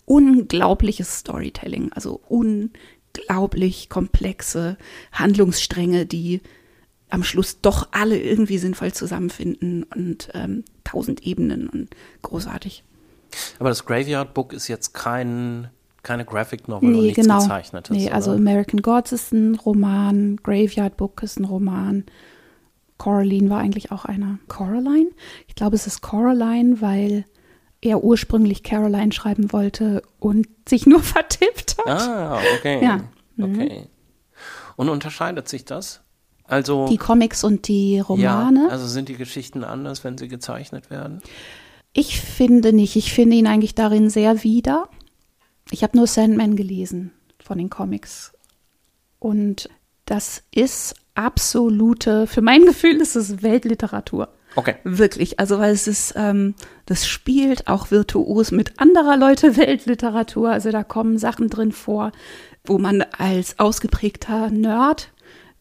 [0.04, 1.92] Unglaubliches Storytelling.
[1.92, 4.76] Also unglaublich komplexe
[5.12, 6.40] Handlungsstränge, die
[7.08, 11.90] am Schluss doch alle irgendwie sinnvoll zusammenfinden und ähm, tausend Ebenen und
[12.22, 12.82] großartig.
[13.58, 15.68] Aber das Graveyard Book ist jetzt kein,
[16.02, 17.38] keine Graphic Novel nee, und nichts genau.
[17.38, 17.96] gezeichnetes.
[17.96, 22.04] Nee, also American Gods ist ein Roman, Graveyard Book ist ein Roman.
[22.98, 24.38] Coraline war eigentlich auch einer.
[24.48, 25.10] Coraline?
[25.46, 27.24] Ich glaube, es ist Coraline, weil
[27.80, 31.86] er ursprünglich Caroline schreiben wollte und sich nur vertippt hat.
[31.86, 32.82] Ah, okay.
[32.82, 33.04] Ja.
[33.38, 33.88] Okay.
[34.76, 36.00] Und unterscheidet sich das?
[36.44, 38.64] Also die Comics und die Romane.
[38.64, 41.20] Ja, also sind die Geschichten anders, wenn sie gezeichnet werden?
[41.92, 42.94] Ich finde nicht.
[42.96, 44.88] Ich finde ihn eigentlich darin sehr wieder.
[45.70, 48.32] Ich habe nur Sandman gelesen von den Comics.
[49.18, 49.68] Und
[50.04, 54.28] das ist absolute, für mein Gefühl ist es Weltliteratur.
[54.54, 54.76] Okay.
[54.84, 55.38] Wirklich.
[55.38, 56.54] Also, weil es ist, ähm,
[56.86, 60.50] das spielt auch virtuos mit anderer Leute Weltliteratur.
[60.50, 62.12] Also, da kommen Sachen drin vor,
[62.64, 65.10] wo man als ausgeprägter Nerd,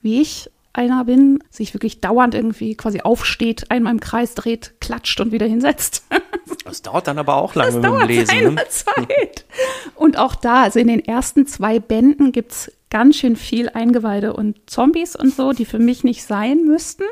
[0.02, 5.20] wie ich, einer bin, sich wirklich dauernd irgendwie quasi aufsteht, einmal im Kreis dreht, klatscht
[5.22, 6.04] und wieder hinsetzt.
[6.64, 8.26] Das dauert dann aber auch lange das mit dauert dem Lesen.
[8.26, 8.64] Seine ne?
[8.70, 9.46] Zeit.
[9.94, 14.32] Und auch da, also in den ersten zwei Bänden gibt es ganz schön viel Eingeweide
[14.32, 17.04] und Zombies und so, die für mich nicht sein müssten.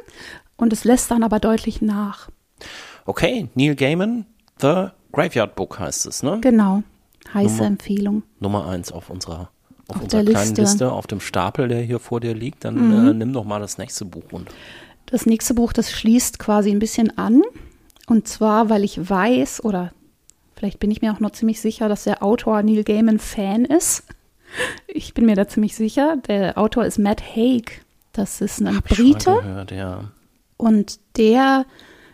[0.55, 2.29] Und es lässt dann aber deutlich nach.
[3.05, 4.25] Okay, Neil Gaiman,
[4.61, 6.37] The Graveyard Book heißt es, ne?
[6.39, 6.83] Genau.
[7.33, 8.23] Heiße Nummer, Empfehlung.
[8.39, 9.49] Nummer eins auf unserer
[9.89, 10.61] auf, auf unserer kleinen Liste.
[10.61, 10.91] Liste.
[10.93, 12.63] auf dem Stapel, der hier vor dir liegt.
[12.63, 13.07] Dann mhm.
[13.09, 14.53] äh, nimm doch mal das nächste Buch runter.
[15.07, 17.41] Das nächste Buch, das schließt quasi ein bisschen an.
[18.07, 19.91] Und zwar, weil ich weiß, oder
[20.55, 24.05] vielleicht bin ich mir auch noch ziemlich sicher, dass der Autor Neil Gaiman Fan ist.
[24.87, 26.17] Ich bin mir da ziemlich sicher.
[26.27, 27.83] Der Autor ist Matt Haig.
[28.11, 29.39] Das ist ein Hab Brite.
[29.41, 30.11] Gehört, ja.
[30.57, 31.65] Und der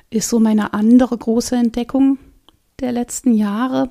[0.09, 2.17] ist so meine andere große Entdeckung
[2.79, 3.89] der letzten Jahre.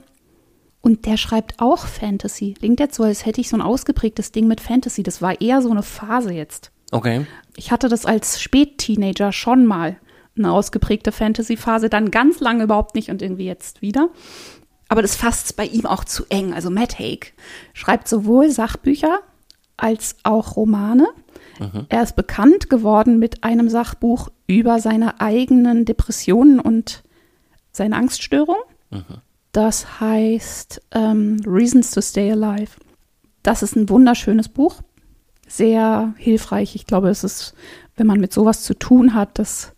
[0.81, 2.55] Und der schreibt auch Fantasy.
[2.59, 5.03] Klingt jetzt so, als hätte ich so ein ausgeprägtes Ding mit Fantasy.
[5.03, 6.71] Das war eher so eine Phase jetzt.
[6.91, 7.27] Okay.
[7.57, 9.97] Ich hatte das als Spätteenager schon mal.
[10.37, 14.09] Eine ausgeprägte Fantasy-Phase, dann ganz lange überhaupt nicht und irgendwie jetzt wieder.
[14.89, 16.55] Aber das fasst bei ihm auch zu eng.
[16.55, 17.35] Also Matt Haig
[17.75, 19.21] schreibt sowohl Sachbücher
[19.77, 21.07] als auch Romane.
[21.59, 21.87] Mhm.
[21.89, 27.03] Er ist bekannt geworden mit einem Sachbuch über seine eigenen Depressionen und
[27.73, 28.57] seine Angststörung.
[28.91, 29.05] Mhm.
[29.53, 32.73] Das heißt ähm, Reasons to Stay Alive.
[33.43, 34.83] Das ist ein wunderschönes Buch,
[35.47, 36.75] sehr hilfreich.
[36.75, 37.55] Ich glaube, es ist,
[37.97, 39.73] wenn man mit sowas zu tun hat, das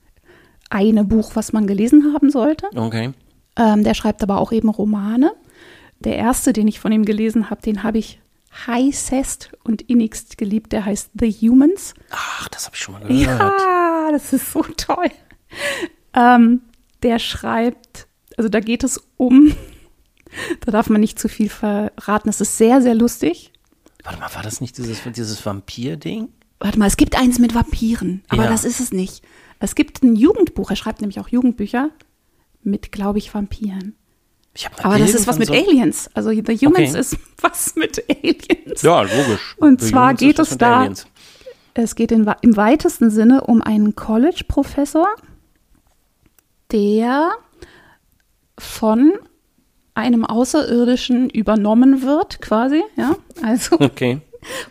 [0.70, 2.66] eine Buch, was man gelesen haben sollte.
[2.75, 3.12] Okay.
[3.56, 5.32] Ähm, der schreibt aber auch eben Romane.
[6.00, 8.20] Der erste, den ich von ihm gelesen habe, den habe ich
[8.66, 10.72] heißest und innigst geliebt.
[10.72, 11.94] Der heißt The Humans.
[12.10, 13.60] Ach, das habe ich schon mal gehört.
[13.60, 15.10] Ja, das ist so toll.
[16.14, 16.62] Ähm,
[17.02, 19.54] der schreibt, also da geht es um,
[20.60, 22.28] da darf man nicht zu viel verraten.
[22.28, 23.52] Es ist sehr, sehr lustig.
[24.02, 26.28] Warte mal, war das nicht dieses, dieses Vampir-Ding?
[26.58, 28.50] Warte mal, es gibt eins mit Vampiren, aber ja.
[28.50, 29.22] das ist es nicht.
[29.60, 31.90] Es gibt ein Jugendbuch, er schreibt nämlich auch Jugendbücher
[32.62, 33.94] mit, glaube ich, Vampiren.
[34.83, 36.11] Aber das ist was mit so Aliens.
[36.14, 37.01] Also The Humans okay.
[37.01, 38.83] ist was mit Aliens.
[38.83, 39.57] Ja, logisch.
[39.59, 41.07] Und The zwar geht es da, Aliens.
[41.75, 45.09] es geht in, im weitesten Sinne um einen College-Professor,
[46.73, 47.31] der
[48.59, 49.12] von
[49.94, 53.16] einem Außerirdischen übernommen wird, quasi, ja.
[53.42, 54.20] Also okay.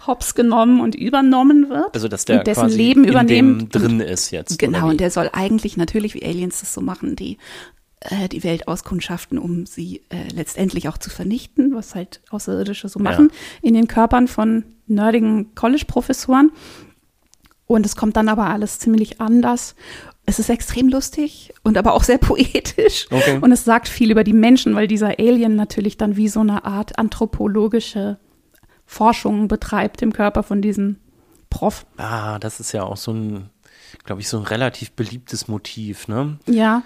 [0.07, 1.93] hops genommen und übernommen wird.
[1.93, 4.59] Also dass der und dessen Leben übernehmen drin ist jetzt.
[4.59, 7.37] Genau, und der soll eigentlich natürlich, wie Aliens das so machen, die
[8.01, 12.99] äh, die Welt auskundschaften, um sie äh, letztendlich auch zu vernichten, was halt Außerirdische so
[12.99, 13.67] machen, ja.
[13.67, 16.51] in den Körpern von nerdigen College-Professoren.
[17.65, 19.75] Und es kommt dann aber alles ziemlich anders.
[20.25, 23.07] Es ist extrem lustig und aber auch sehr poetisch.
[23.11, 23.37] Okay.
[23.41, 26.63] Und es sagt viel über die Menschen, weil dieser Alien natürlich dann wie so eine
[26.63, 28.17] Art anthropologische
[28.85, 30.97] Forschung betreibt im Körper von diesem
[31.49, 31.85] Prof.
[31.97, 33.49] Ah, das ist ja auch so ein,
[34.05, 36.39] glaube ich, so ein relativ beliebtes Motiv, ne?
[36.47, 36.83] Ja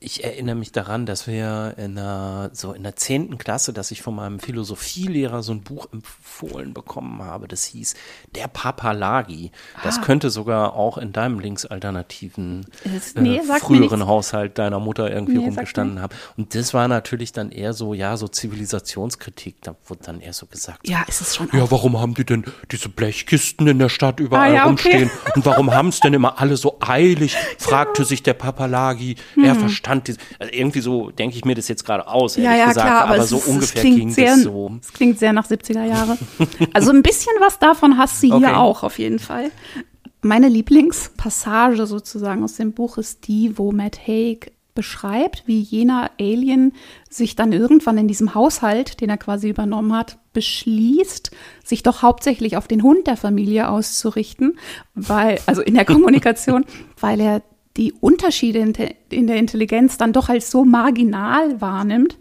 [0.00, 4.02] ich erinnere mich daran, dass wir in der, so in der zehnten Klasse, dass ich
[4.02, 7.48] von meinem Philosophielehrer so ein Buch empfohlen bekommen habe.
[7.48, 7.94] Das hieß
[8.34, 9.50] Der Papalagi.
[9.82, 10.02] Das ah.
[10.02, 16.00] könnte sogar auch in deinem linksalternativen äh, nee, früheren Haushalt deiner Mutter irgendwie nee, rumgestanden
[16.00, 16.14] haben.
[16.36, 19.56] Und das war natürlich dann eher so, ja, so Zivilisationskritik.
[19.62, 20.88] Da wurde dann eher so gesagt.
[20.88, 21.48] Ja, ist es schon.
[21.52, 25.10] Ja, warum haben die denn diese Blechkisten in der Stadt überall ah, ja, rumstehen?
[25.22, 25.32] Okay.
[25.34, 27.36] Und warum haben es denn immer alle so eilig?
[27.58, 28.08] fragte genau.
[28.08, 29.16] sich der Papalagi.
[29.34, 29.44] Hm.
[29.44, 32.56] Er verstand stand, also irgendwie so denke ich mir das jetzt gerade aus, ehrlich ja,
[32.56, 34.70] ja, gesagt, klar, aber, aber es, so ungefähr ging sehr, das so.
[34.80, 36.16] Es klingt sehr nach 70er Jahre.
[36.72, 38.38] Also ein bisschen was davon hast du okay.
[38.38, 39.50] hier auch auf jeden Fall.
[40.22, 46.72] Meine Lieblingspassage sozusagen aus dem Buch ist die, wo Matt Haig beschreibt, wie jener Alien
[47.10, 51.32] sich dann irgendwann in diesem Haushalt, den er quasi übernommen hat, beschließt,
[51.64, 54.56] sich doch hauptsächlich auf den Hund der Familie auszurichten,
[54.94, 56.64] weil, also in der Kommunikation,
[57.00, 57.42] weil er
[57.78, 62.18] die Unterschiede in der Intelligenz dann doch als so marginal wahrnimmt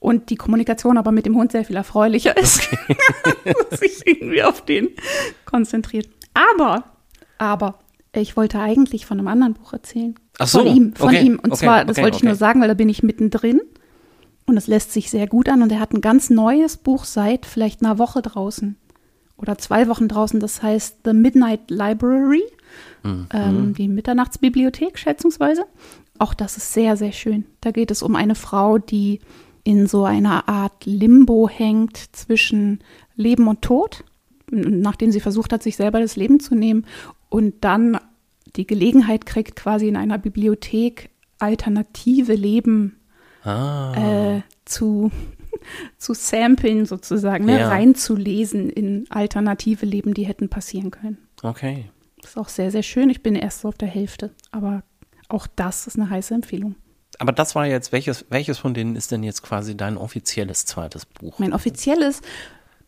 [0.00, 3.54] und die Kommunikation aber mit dem Hund sehr viel erfreulicher ist, okay.
[3.76, 4.90] sich irgendwie auf den
[5.44, 6.08] konzentriert.
[6.34, 6.84] Aber,
[7.38, 7.78] aber,
[8.12, 10.14] ich wollte eigentlich von einem anderen Buch erzählen.
[10.38, 11.22] Ach so, von ihm, von okay.
[11.22, 11.38] ihm.
[11.38, 11.64] Und okay.
[11.64, 13.60] zwar, das wollte ich nur sagen, weil da bin ich mittendrin.
[14.46, 15.62] Und es lässt sich sehr gut an.
[15.62, 18.76] Und er hat ein ganz neues Buch seit vielleicht einer Woche draußen.
[19.38, 20.40] Oder zwei Wochen draußen.
[20.40, 22.42] Das heißt The Midnight Library.
[23.02, 23.26] Mhm.
[23.32, 25.64] Ähm, die Mitternachtsbibliothek schätzungsweise.
[26.18, 27.44] Auch das ist sehr, sehr schön.
[27.60, 29.20] Da geht es um eine Frau, die
[29.64, 32.80] in so einer Art Limbo hängt zwischen
[33.16, 34.04] Leben und Tod,
[34.50, 36.86] nachdem sie versucht hat, sich selber das Leben zu nehmen
[37.28, 37.98] und dann
[38.56, 42.96] die Gelegenheit kriegt, quasi in einer Bibliothek alternative Leben
[43.44, 44.36] ah.
[44.36, 45.10] äh, zu,
[45.98, 47.60] zu samplen sozusagen, ne?
[47.60, 47.68] ja.
[47.68, 51.18] reinzulesen in alternative Leben, die hätten passieren können.
[51.42, 51.86] Okay.
[52.20, 53.10] Das ist auch sehr, sehr schön.
[53.10, 54.30] Ich bin erst so auf der Hälfte.
[54.50, 54.82] Aber
[55.28, 56.74] auch das ist eine heiße Empfehlung.
[57.18, 61.04] Aber das war jetzt, welches, welches von denen ist denn jetzt quasi dein offizielles zweites
[61.06, 61.38] Buch?
[61.38, 62.22] Mein offizielles,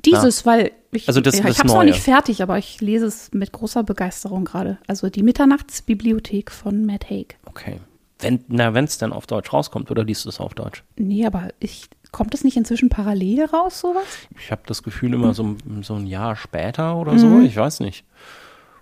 [0.05, 0.47] dieses, ja.
[0.47, 3.33] weil ich, also das, ja, ich habe es noch nicht fertig, aber ich lese es
[3.33, 4.79] mit großer Begeisterung gerade.
[4.87, 7.39] Also die Mitternachtsbibliothek von Matt Haig.
[7.47, 7.81] Okay.
[8.19, 10.85] Wenn, na, wenn es dann auf Deutsch rauskommt, oder liest du es auf Deutsch?
[10.97, 14.05] Nee, aber ich Kommt es nicht inzwischen parallel raus, sowas?
[14.39, 17.45] Ich habe das Gefühl immer so, so ein Jahr später oder so, mhm.
[17.45, 18.05] ich weiß nicht.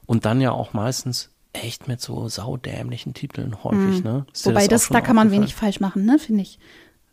[0.07, 4.11] Und dann ja auch meistens echt mit so saudämlichen Titeln häufig, mhm.
[4.11, 4.27] ne?
[4.45, 6.59] Wobei das, das da kann man wenig falsch machen, ne, finde ich.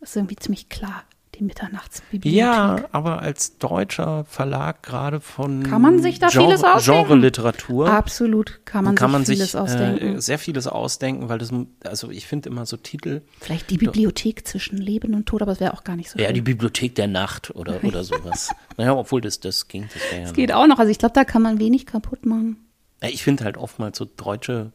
[0.00, 1.04] Das ist irgendwie ziemlich klar
[1.38, 2.32] die Mitternachtsbibliothek.
[2.32, 7.08] Ja, aber als deutscher Verlag gerade von kann man sich da Genre, vieles ausdenken?
[7.08, 7.90] Genre-Literatur.
[7.90, 10.16] Absolut, kann man, kann sich, vieles sich, ausdenken.
[10.16, 11.52] Äh, sehr vieles ausdenken, weil das,
[11.84, 13.22] also ich finde immer so Titel.
[13.40, 16.18] Vielleicht die Bibliothek do, zwischen Leben und Tod, aber es wäre auch gar nicht so.
[16.18, 16.34] Ja, schön.
[16.34, 18.54] die Bibliothek der Nacht oder, oder sowas.
[18.76, 19.88] naja, obwohl das, das ging.
[19.92, 20.56] Das, das ja geht noch.
[20.56, 20.78] auch noch.
[20.78, 22.56] Also ich glaube, da kann man wenig kaputt machen.
[23.02, 24.72] Ja, ich finde halt oftmals so deutsche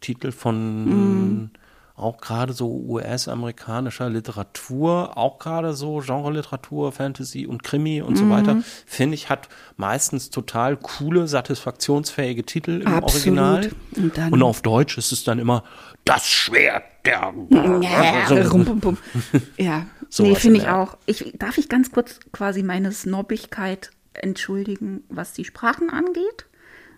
[0.00, 1.42] Titel von.
[1.42, 1.50] Mm
[1.96, 8.16] auch gerade so US-amerikanischer Literatur, auch gerade so Genre-Literatur, Fantasy und Krimi und mhm.
[8.16, 13.38] so weiter, finde ich, hat meistens total coole, satisfaktionsfähige Titel im Absolut.
[13.38, 13.70] Original.
[13.96, 15.62] Und, und, auf Deutsch ist es dann immer
[16.04, 17.32] das Schwert der.
[17.50, 18.34] Ja, so.
[18.34, 18.98] rum, rum,
[19.56, 19.86] ja.
[20.08, 20.96] so nee, finde ich auch.
[21.06, 26.46] Ich, darf ich ganz kurz quasi meine Snobbigkeit entschuldigen, was die Sprachen angeht?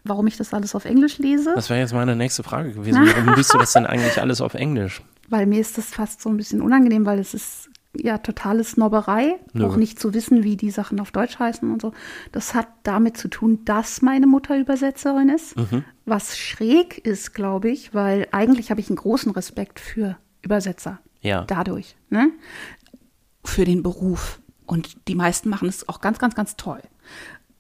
[0.09, 1.53] Warum ich das alles auf Englisch lese.
[1.55, 3.07] Das wäre jetzt meine nächste Frage gewesen.
[3.07, 5.03] Warum liest du das denn eigentlich alles auf Englisch?
[5.29, 7.69] Weil mir ist das fast so ein bisschen unangenehm, weil es ist
[8.01, 9.67] ja totale Snobberei, Nö.
[9.67, 11.93] auch nicht zu wissen, wie die Sachen auf Deutsch heißen und so.
[12.31, 15.85] Das hat damit zu tun, dass meine Mutter Übersetzerin ist, mhm.
[16.05, 21.01] was schräg ist, glaube ich, weil eigentlich habe ich einen großen Respekt für Übersetzer.
[21.23, 21.45] Ja.
[21.45, 22.31] Dadurch, ne?
[23.45, 24.41] Für den Beruf.
[24.67, 26.83] Und die meisten machen es auch ganz, ganz, ganz toll.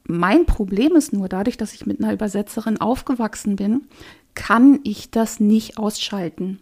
[0.09, 3.83] Mein Problem ist nur, dadurch, dass ich mit einer Übersetzerin aufgewachsen bin,
[4.35, 6.61] kann ich das nicht ausschalten.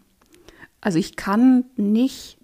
[0.80, 2.38] Also ich kann nicht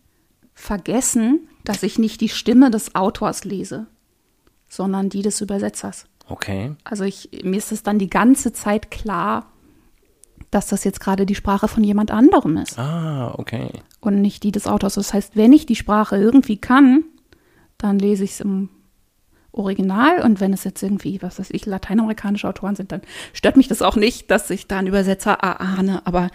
[0.55, 3.87] vergessen, dass ich nicht die Stimme des Autors lese,
[4.69, 6.07] sondern die des Übersetzers.
[6.29, 6.75] Okay.
[6.85, 9.47] Also ich, mir ist es dann die ganze Zeit klar,
[10.51, 12.79] dass das jetzt gerade die Sprache von jemand anderem ist.
[12.79, 13.71] Ah, okay.
[14.01, 14.95] Und nicht die des Autors.
[14.95, 17.05] Das heißt, wenn ich die Sprache irgendwie kann,
[17.79, 18.69] dann lese ich es im
[19.53, 23.69] Original und wenn es jetzt irgendwie, was weiß ich, lateinamerikanische Autoren sind, dann stört mich
[23.69, 26.31] das auch nicht, dass ich da einen Übersetzer erahne, aber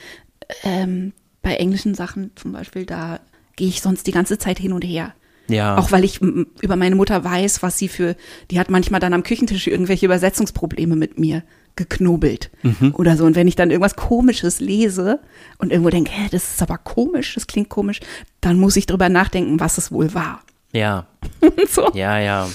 [0.64, 3.20] ähm, bei englischen Sachen zum Beispiel, da
[3.56, 5.14] gehe ich sonst die ganze Zeit hin und her.
[5.48, 5.78] Ja.
[5.78, 8.16] Auch weil ich über meine Mutter weiß, was sie für,
[8.52, 11.44] die hat manchmal dann am Küchentisch irgendwelche Übersetzungsprobleme mit mir
[11.76, 12.96] geknobelt mhm.
[12.96, 13.26] oder so.
[13.26, 15.20] Und wenn ich dann irgendwas Komisches lese
[15.58, 18.00] und irgendwo denke, hä, das ist aber komisch, das klingt komisch,
[18.42, 20.42] dann muss ich drüber nachdenken, was es wohl war.
[20.72, 21.08] Ja.
[21.70, 21.92] so.
[21.94, 22.50] Ja, ja.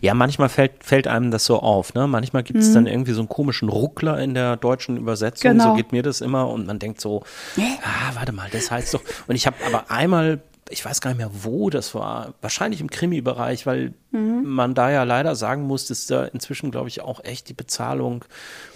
[0.00, 1.94] Ja, manchmal fällt, fällt einem das so auf.
[1.94, 2.06] Ne?
[2.06, 2.74] Manchmal gibt es mhm.
[2.74, 5.52] dann irgendwie so einen komischen Ruckler in der deutschen Übersetzung.
[5.52, 5.70] Genau.
[5.70, 6.48] So geht mir das immer.
[6.48, 7.22] Und man denkt so,
[7.58, 9.02] ah, warte mal, das heißt doch.
[9.26, 12.34] Und ich habe aber einmal ich weiß gar nicht mehr, wo das war.
[12.40, 14.44] Wahrscheinlich im Krimi-Bereich, weil mhm.
[14.44, 18.24] man da ja leider sagen muss, dass da inzwischen, glaube ich, auch echt die Bezahlung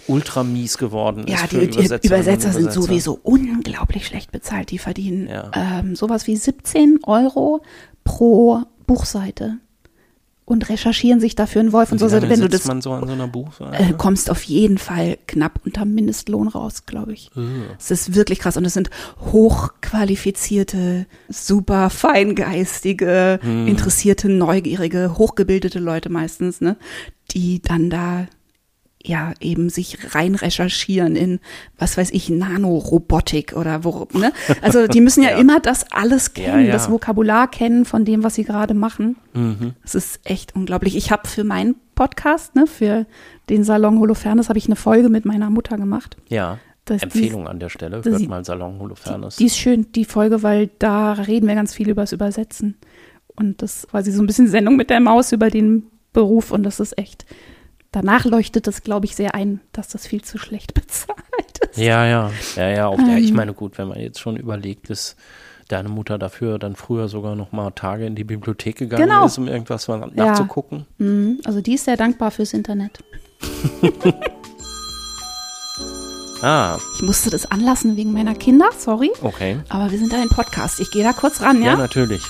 [0.07, 1.29] ultra mies geworden ist.
[1.29, 4.71] Ja, die, die Übersetzer sind sowieso unglaublich schlecht bezahlt.
[4.71, 5.51] Die verdienen ja.
[5.53, 7.63] ähm, sowas wie 17 Euro
[8.03, 9.57] pro Buchseite
[10.45, 12.21] und recherchieren sich dafür einen Wolf und, und so.
[12.21, 13.07] Wenn du das man so an
[13.57, 13.65] so?
[13.65, 17.31] Äh, kommst auf jeden Fall knapp unter Mindestlohn raus, glaube ich.
[17.79, 18.91] Es ist wirklich krass und es sind
[19.31, 23.67] hochqualifizierte, super feingeistige, hm.
[23.67, 26.77] interessierte, neugierige, hochgebildete Leute meistens, ne,
[27.31, 28.27] die dann da
[29.07, 31.39] ja eben sich rein recherchieren in
[31.77, 34.31] was weiß ich Nanorobotik oder wo ne?
[34.61, 35.37] Also die müssen ja, ja.
[35.37, 36.73] immer das alles kennen ja, ja.
[36.73, 39.17] das Vokabular kennen von dem was sie gerade machen.
[39.33, 39.73] Mhm.
[39.83, 40.95] das ist echt unglaublich.
[40.95, 43.05] Ich habe für meinen Podcast ne für
[43.49, 46.17] den Salon Holofernes habe ich eine Folge mit meiner Mutter gemacht.
[46.29, 48.01] Ja das, Empfehlung die, an der Stelle.
[48.03, 51.55] hört die, mal Salon Holofernes die, die ist schön die Folge weil da reden wir
[51.55, 52.77] ganz viel über das Übersetzen.
[53.35, 56.63] Und das war sie so ein bisschen Sendung mit der Maus über den Beruf und
[56.63, 57.25] das ist echt
[57.95, 61.17] danach leuchtet es, glaube ich, sehr ein, dass das viel zu schlecht bezahlt
[61.71, 61.77] ist.
[61.77, 62.87] Ja, ja, ja, ja.
[62.87, 65.15] Auch, ähm, ja ich meine, gut, wenn man jetzt schon überlegt, dass
[65.69, 69.25] deine Mutter dafür dann früher sogar noch mal Tage in die Bibliothek gegangen genau.
[69.25, 70.85] ist, um irgendwas mal nachzugucken.
[70.99, 71.05] Ja.
[71.05, 71.39] Mhm.
[71.45, 72.99] Also die ist sehr dankbar fürs Internet.
[76.43, 76.77] ah.
[76.95, 79.11] Ich musste das anlassen wegen meiner Kinder, sorry.
[79.21, 79.57] Okay.
[79.69, 80.79] Aber wir sind da im Podcast.
[80.81, 81.71] Ich gehe da kurz ran, ja?
[81.71, 82.21] Ja, natürlich.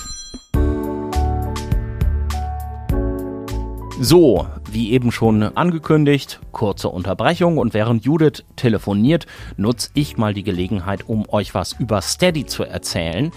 [4.00, 9.26] So, wie eben schon angekündigt, kurze Unterbrechung und während Judith telefoniert,
[9.56, 13.30] nutze ich mal die Gelegenheit, um euch was über Steady zu erzählen.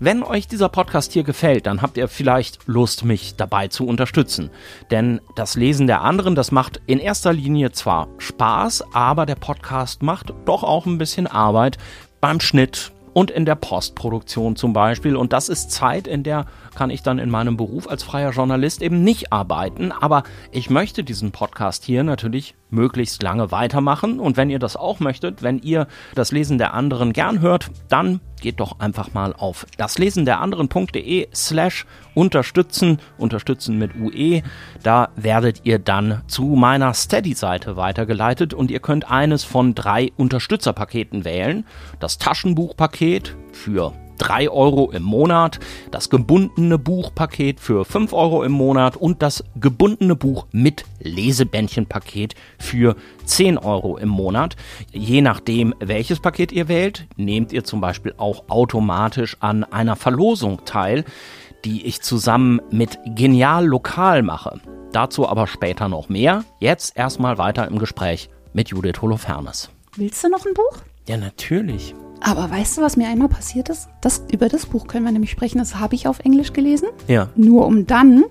[0.00, 4.50] Wenn euch dieser Podcast hier gefällt, dann habt ihr vielleicht Lust, mich dabei zu unterstützen.
[4.90, 10.02] Denn das Lesen der anderen, das macht in erster Linie zwar Spaß, aber der Podcast
[10.02, 11.78] macht doch auch ein bisschen Arbeit
[12.20, 15.16] beim Schnitt, und in der Postproduktion zum Beispiel.
[15.16, 18.82] Und das ist Zeit, in der kann ich dann in meinem Beruf als freier Journalist
[18.82, 19.92] eben nicht arbeiten.
[19.92, 24.20] Aber ich möchte diesen Podcast hier natürlich möglichst lange weitermachen.
[24.20, 28.20] Und wenn ihr das auch möchtet, wenn ihr das Lesen der anderen gern hört, dann
[28.40, 34.42] geht doch einfach mal auf daslesenderanderen.de slash unterstützen, unterstützen mit UE.
[34.82, 41.24] Da werdet ihr dann zu meiner Steady-Seite weitergeleitet und ihr könnt eines von drei Unterstützerpaketen
[41.24, 41.64] wählen.
[42.00, 48.96] Das Taschenbuchpaket für 3 Euro im Monat, das gebundene Buchpaket für 5 Euro im Monat
[48.96, 54.56] und das gebundene Buch mit Lesebändchenpaket für 10 Euro im Monat.
[54.92, 60.64] Je nachdem, welches Paket ihr wählt, nehmt ihr zum Beispiel auch automatisch an einer Verlosung
[60.64, 61.04] teil,
[61.64, 64.60] die ich zusammen mit Genial Lokal mache.
[64.92, 66.44] Dazu aber später noch mehr.
[66.60, 69.70] Jetzt erstmal weiter im Gespräch mit Judith Holofernes.
[69.96, 70.78] Willst du noch ein Buch?
[71.08, 71.94] Ja, natürlich.
[72.26, 73.88] Aber weißt du, was mir einmal passiert ist?
[74.00, 75.58] Das, über das Buch können wir nämlich sprechen.
[75.58, 76.88] Das habe ich auf Englisch gelesen.
[77.06, 77.28] Ja.
[77.36, 78.24] Nur um dann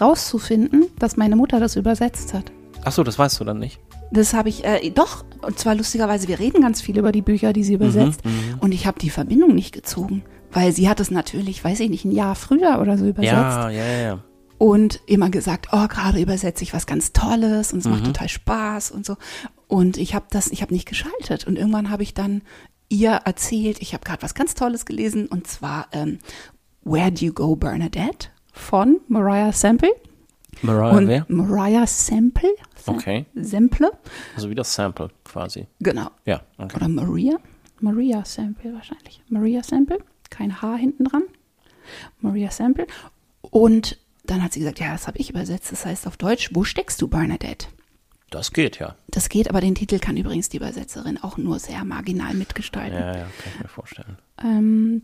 [0.00, 2.50] rauszufinden, dass meine Mutter das übersetzt hat.
[2.84, 3.80] Ach so, das weißt du dann nicht.
[4.10, 7.52] Das habe ich, äh, doch, und zwar lustigerweise, wir reden ganz viel über die Bücher,
[7.52, 8.24] die sie übersetzt.
[8.24, 10.22] Mhm, und ich habe die Verbindung nicht gezogen.
[10.50, 13.32] Weil sie hat es natürlich, weiß ich nicht, ein Jahr früher oder so übersetzt.
[13.34, 14.18] Ja, ja, ja.
[14.56, 17.90] und immer gesagt, oh, gerade übersetze ich was ganz Tolles und es Mhm.
[17.90, 19.16] macht total Spaß und so.
[19.66, 21.46] Und ich habe das, ich habe nicht geschaltet.
[21.46, 22.40] Und irgendwann habe ich dann
[22.88, 26.18] ihr erzählt, ich habe gerade was ganz Tolles gelesen und zwar ähm,
[26.84, 29.90] Where Do You Go, Bernadette von Mariah Semple.
[30.62, 31.26] Mariah und wer?
[31.28, 32.50] Mariah Semple.
[32.86, 33.26] Okay.
[33.34, 33.90] Semple,
[34.34, 35.66] Also wie das Sample quasi.
[35.80, 36.10] genau.
[36.24, 36.76] Ja, okay.
[36.76, 37.36] Oder Maria?
[37.80, 39.22] Maria Sample wahrscheinlich.
[39.28, 39.98] Maria Sample,
[40.30, 41.22] kein H hinten dran.
[42.20, 42.86] Maria Sample.
[43.42, 45.70] Und dann hat sie gesagt, ja, das habe ich übersetzt.
[45.70, 47.68] Das heißt auf Deutsch, wo steckst du, Bernadette?
[48.30, 48.94] Das geht ja.
[49.08, 52.98] Das geht, aber den Titel kann übrigens die Übersetzerin auch nur sehr marginal mitgestalten.
[52.98, 54.18] Ja, ja, kann ich mir vorstellen.
[54.42, 55.02] Ähm,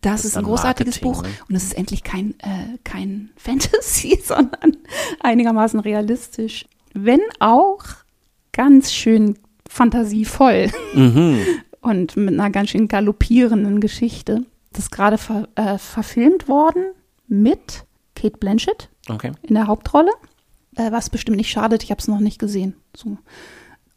[0.00, 1.28] das, ist ist ein großartiges Marketing, Buch ne?
[1.48, 4.76] und es ist endlich kein, äh, kein Fantasy, sondern
[5.20, 6.66] einigermaßen realistisch.
[6.92, 7.82] Wenn auch
[8.52, 11.38] ganz schön fantasievoll Mhm.
[11.80, 14.44] und mit einer ganz schön galoppierenden Geschichte.
[14.72, 16.84] Das ist gerade ver, äh, verfilmt worden
[17.28, 19.32] mit Kate Blanchett Okay.
[19.42, 20.10] in der Hauptrolle,
[20.76, 22.74] äh, was bestimmt nicht schadet, ich habe es noch nicht gesehen.
[22.94, 23.18] So.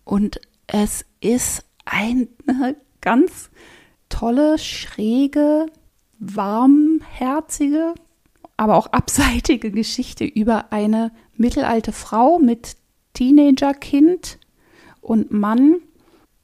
[0.04, 2.28] Und es ist eine
[3.02, 3.50] ganz
[4.10, 5.68] tolle, schräge,
[6.20, 7.94] warmherzige,
[8.58, 12.76] aber auch abseitige Geschichte über eine mittelalte Frau mit
[13.14, 14.40] Teenagerkind
[15.02, 15.78] und Mann,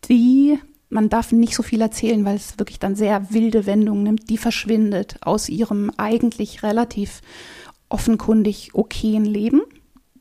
[0.06, 4.30] die, man darf nicht so viel erzählen, weil es wirklich dann sehr wilde Wendungen nimmt,
[4.30, 7.22] die verschwindet aus ihrem eigentlich relativ
[7.90, 9.62] offenkundig okayen Leben.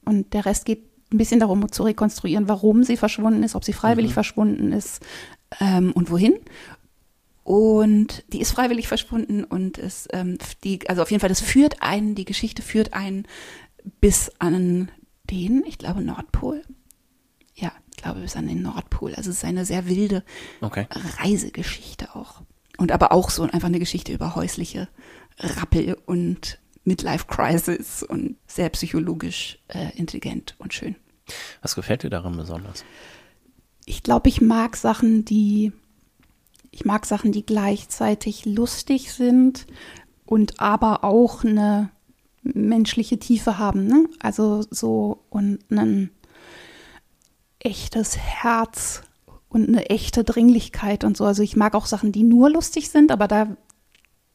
[0.05, 3.73] Und der Rest geht ein bisschen darum zu rekonstruieren, warum sie verschwunden ist, ob sie
[3.73, 5.03] freiwillig verschwunden ist
[5.61, 6.35] ähm, und wohin.
[7.45, 11.83] Und die ist freiwillig verschwunden und es, ähm, die, also auf jeden Fall, das führt
[11.83, 13.27] einen, die Geschichte führt einen
[14.01, 14.91] bis an
[15.31, 16.63] den, ich glaube, Nordpol.
[17.55, 19.15] Ja, ich glaube, bis an den Nordpol.
[19.15, 20.25] Also es ist eine sehr wilde
[20.63, 20.87] Okay.
[21.19, 22.43] Reisegeschichte auch.
[22.79, 24.89] Und aber auch so einfach eine Geschichte über häusliche
[25.39, 30.97] Rappel und Midlife Crisis und sehr psychologisch äh, intelligent und schön.
[31.63, 32.85] Was gefällt dir daran besonders?
[33.87, 35.73] Ich glaube, ich mag Sachen, die
[36.71, 39.67] ich mag Sachen, die gleichzeitig lustig sind
[40.27, 41.91] und aber auch eine
[42.43, 44.07] menschliche Tiefe haben, ne?
[44.19, 46.11] Also so und ein
[47.61, 49.03] echtes Herz
[49.49, 51.25] und eine echte Dringlichkeit und so.
[51.25, 53.57] Also ich mag auch Sachen, die nur lustig sind, aber da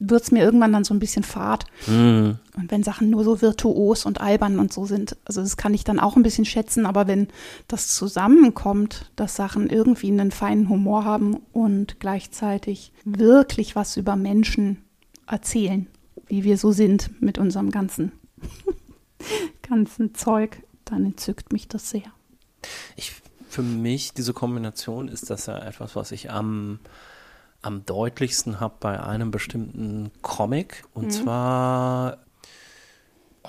[0.00, 1.66] wird es mir irgendwann dann so ein bisschen fad.
[1.86, 2.38] Mhm.
[2.56, 5.84] Und wenn Sachen nur so virtuos und albern und so sind, also das kann ich
[5.84, 7.28] dann auch ein bisschen schätzen, aber wenn
[7.68, 14.78] das zusammenkommt, dass Sachen irgendwie einen feinen Humor haben und gleichzeitig wirklich was über Menschen
[15.26, 15.86] erzählen,
[16.26, 18.12] wie wir so sind mit unserem ganzen,
[19.62, 22.10] ganzen Zeug, dann entzückt mich das sehr.
[22.96, 23.12] Ich,
[23.48, 26.80] für mich, diese Kombination ist das ja etwas, was ich am,
[27.62, 30.84] am deutlichsten habe bei einem bestimmten Comic.
[30.94, 32.18] Und zwar,
[33.42, 33.48] oh,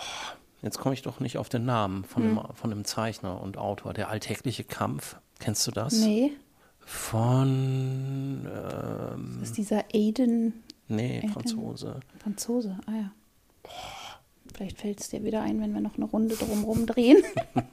[0.62, 3.94] jetzt komme ich doch nicht auf den Namen von, dem, von dem Zeichner und Autor,
[3.94, 5.16] der alltägliche Kampf.
[5.40, 5.94] Kennst du das?
[5.94, 6.34] Nee,
[6.80, 11.30] Von, ähm, das ist dieser Aiden nee, Aiden.
[11.30, 12.00] Franzose.
[12.20, 13.12] Franzose, ah ja.
[14.54, 17.24] Vielleicht fällt es dir wieder ein, wenn wir noch eine Runde drumherum drehen.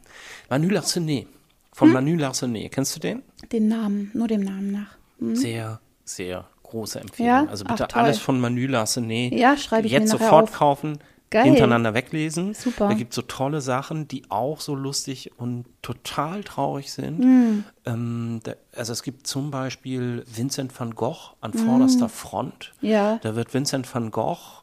[0.49, 1.27] Manu Larsenet.
[1.73, 2.73] Von Manu Larsenet.
[2.73, 3.23] Kennst du den?
[3.53, 4.97] Den Namen, nur dem Namen nach.
[5.35, 7.33] Sehr, sehr große Empfehlung.
[7.33, 7.47] Ja?
[7.49, 9.33] Also bitte Ach, alles von Manu Larsenet.
[9.33, 10.53] Ja, Jetzt sofort auf.
[10.53, 10.99] kaufen,
[11.31, 11.45] Geil.
[11.45, 12.55] hintereinander weglesen.
[12.55, 12.89] Super.
[12.89, 17.23] Da gibt es so tolle Sachen, die auch so lustig und total traurig sind.
[17.23, 17.65] Hm.
[17.85, 22.75] Ähm, da, also es gibt zum Beispiel Vincent van Gogh an vorderster Front.
[22.81, 22.89] Hm.
[22.89, 23.19] Ja.
[23.23, 24.63] Da wird Vincent van Gogh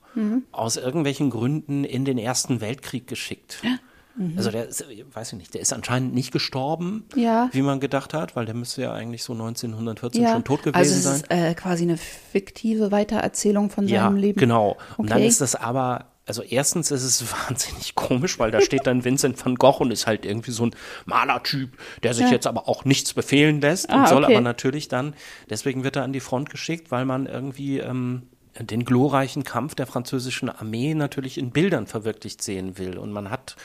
[0.52, 3.62] aus irgendwelchen Gründen in den Ersten Weltkrieg geschickt.
[4.18, 4.34] Mhm.
[4.38, 7.50] Also der ist, weiß ich nicht, der ist anscheinend nicht gestorben, ja.
[7.52, 10.34] wie man gedacht hat, weil der müsste ja eigentlich so 1914 ja.
[10.34, 14.40] schon tot gewesen also es Ist, äh, quasi eine fiktive Weitererzählung von seinem ja, Leben.
[14.40, 14.72] Genau.
[14.72, 14.80] Okay.
[14.98, 19.04] Und dann ist das aber also erstens ist es wahnsinnig komisch, weil da steht dann
[19.04, 22.32] Vincent van Gogh und ist halt irgendwie so ein Malertyp, der sich ja.
[22.32, 24.34] jetzt aber auch nichts befehlen lässt ah, und soll okay.
[24.34, 25.14] aber natürlich dann,
[25.50, 28.24] deswegen wird er an die Front geschickt, weil man irgendwie ähm,
[28.60, 32.98] den glorreichen Kampf der französischen Armee natürlich in Bildern verwirklicht sehen will.
[32.98, 33.56] Und man hat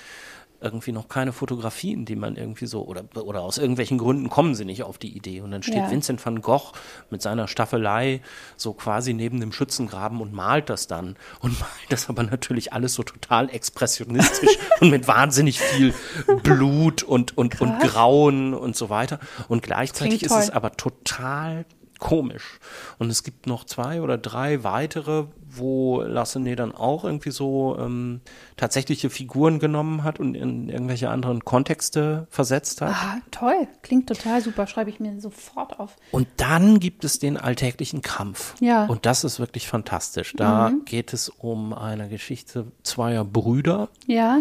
[0.60, 4.64] irgendwie noch keine Fotografien, die man irgendwie so, oder, oder aus irgendwelchen Gründen kommen sie
[4.64, 5.40] nicht auf die Idee.
[5.40, 5.90] Und dann steht ja.
[5.90, 6.72] Vincent van Gogh
[7.10, 8.20] mit seiner Staffelei
[8.56, 11.16] so quasi neben dem Schützengraben und malt das dann.
[11.40, 15.94] Und malt das aber natürlich alles so total expressionistisch und mit wahnsinnig viel
[16.42, 19.18] Blut und, und, und Grauen und so weiter.
[19.48, 21.64] Und gleichzeitig ist es aber total
[22.00, 22.58] komisch.
[22.98, 28.20] Und es gibt noch zwei oder drei weitere, wo Lassenet dann auch irgendwie so ähm,
[28.56, 32.90] tatsächliche Figuren genommen hat und in irgendwelche anderen Kontexte versetzt hat.
[32.90, 33.68] Ah, toll.
[33.82, 34.66] Klingt total super.
[34.66, 35.96] Schreibe ich mir sofort auf.
[36.10, 38.54] Und dann gibt es den alltäglichen Kampf.
[38.60, 38.86] Ja.
[38.86, 40.34] Und das ist wirklich fantastisch.
[40.36, 40.84] Da mhm.
[40.84, 43.88] geht es um eine Geschichte zweier Brüder.
[44.06, 44.40] Ja.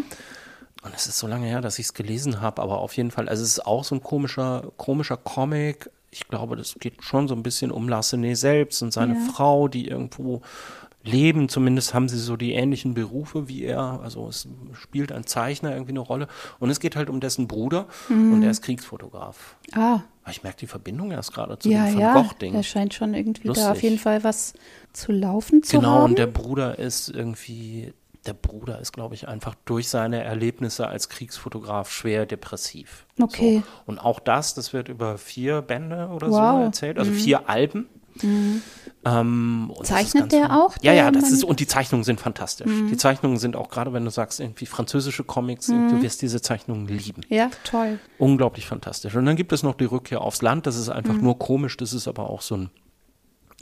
[0.82, 3.28] Und es ist so lange her, dass ich es gelesen habe, aber auf jeden Fall,
[3.28, 7.36] also es ist auch so ein komischer, komischer Comic, ich glaube, das geht schon so
[7.36, 9.20] ein bisschen um Larsenet selbst und seine ja.
[9.32, 10.42] Frau, die irgendwo
[11.04, 11.50] leben.
[11.50, 14.00] Zumindest haben sie so die ähnlichen Berufe wie er.
[14.04, 16.28] Also es spielt ein Zeichner irgendwie eine Rolle.
[16.60, 18.34] Und es geht halt um dessen Bruder mhm.
[18.34, 19.56] und er ist Kriegsfotograf.
[19.74, 20.02] Ah.
[20.30, 22.14] Ich merke die Verbindung erst gerade zu ja, dem Van ja.
[22.14, 22.54] Gogh-Ding.
[22.54, 23.66] Da scheint schon irgendwie Lustig.
[23.66, 24.54] da auf jeden Fall was
[24.94, 25.96] zu laufen zu genau, haben.
[25.96, 27.94] Genau, und der Bruder ist irgendwie
[28.26, 33.06] der Bruder ist, glaube ich, einfach durch seine Erlebnisse als Kriegsfotograf schwer depressiv.
[33.20, 33.64] Okay.
[33.66, 33.84] So.
[33.86, 36.58] Und auch das, das wird über vier Bände oder wow.
[36.58, 37.16] so erzählt, also mhm.
[37.16, 37.88] vier Alben.
[38.22, 38.62] Mhm.
[39.06, 40.76] Ähm, Zeichnet der auch?
[40.82, 42.68] Ja, ja, das ist, und die Zeichnungen sind fantastisch.
[42.68, 42.90] Mhm.
[42.90, 46.02] Die Zeichnungen sind auch gerade, wenn du sagst, irgendwie französische Comics, du mhm.
[46.02, 47.22] wirst diese Zeichnungen lieben.
[47.30, 48.00] Ja, toll.
[48.18, 49.16] Unglaublich fantastisch.
[49.16, 51.24] Und dann gibt es noch die Rückkehr aufs Land, das ist einfach mhm.
[51.24, 52.70] nur komisch, das ist aber auch so ein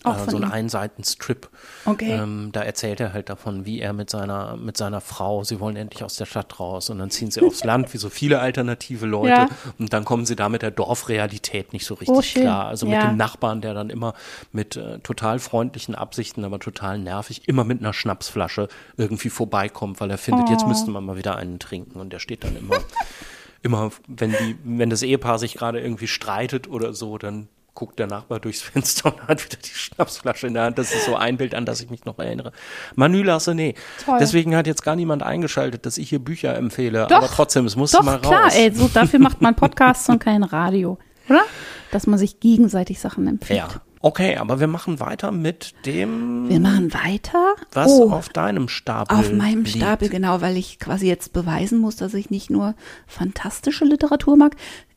[0.06, 1.50] äh, so ein Einseitenstrip.
[1.86, 2.12] Okay.
[2.12, 5.76] Ähm, da erzählt er halt davon, wie er mit seiner, mit seiner Frau, sie wollen
[5.76, 9.06] endlich aus der Stadt raus und dann ziehen sie aufs Land, wie so viele alternative
[9.06, 9.30] Leute.
[9.30, 9.48] Ja.
[9.80, 12.68] Und dann kommen sie da mit der Dorfrealität nicht so richtig oh, klar.
[12.68, 13.00] Also ja.
[13.00, 14.14] mit dem Nachbarn, der dann immer
[14.52, 18.68] mit äh, total freundlichen Absichten, aber total nervig, immer mit einer Schnapsflasche
[18.98, 20.52] irgendwie vorbeikommt, weil er findet, oh.
[20.52, 22.00] jetzt müssten wir mal wieder einen trinken.
[22.00, 22.78] Und der steht dann immer.
[23.64, 28.08] immer, wenn die, wenn das Ehepaar sich gerade irgendwie streitet oder so, dann guckt der
[28.08, 30.80] Nachbar durchs Fenster und hat wieder die Schnapsflasche in der Hand.
[30.80, 32.52] Das ist so ein Bild, an das ich mich noch erinnere.
[32.96, 33.78] Manu Larsenet.
[34.04, 34.18] Toll.
[34.20, 37.06] Deswegen hat jetzt gar niemand eingeschaltet, dass ich hier Bücher empfehle.
[37.08, 38.22] Doch, aber trotzdem, es muss mal raus.
[38.22, 40.98] klar, ey, so dafür macht man Podcasts und kein Radio,
[41.30, 41.44] oder?
[41.92, 43.60] Dass man sich gegenseitig Sachen empfiehlt.
[43.60, 43.70] Ja.
[44.00, 46.50] Okay, aber wir machen weiter mit dem.
[46.50, 47.56] Wir machen weiter.
[47.74, 49.18] Was oh, auf deinem Stapel?
[49.18, 49.78] Auf meinem liegt.
[49.78, 52.76] Stapel, genau, weil ich quasi jetzt beweisen muss, dass ich nicht nur
[53.06, 54.56] fantastische Literatur mag.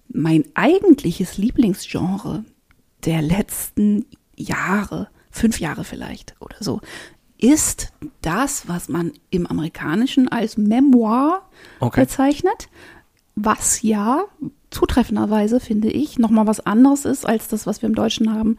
[0.08, 2.44] Mein eigentliches Lieblingsgenre
[3.04, 6.80] der letzten Jahre, fünf Jahre vielleicht oder so,
[7.38, 11.48] ist das, was man im Amerikanischen als Memoir
[11.80, 12.02] okay.
[12.02, 12.68] bezeichnet,
[13.34, 14.24] was ja
[14.70, 18.56] zutreffenderweise, finde ich, nochmal was anderes ist als das, was wir im Deutschen haben,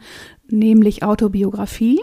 [0.48, 2.00] nämlich Autobiografie.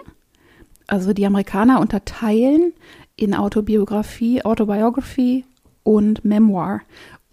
[0.88, 2.74] Also die Amerikaner unterteilen
[3.16, 5.46] in Autobiografie, Autobiography
[5.84, 6.82] und Memoir.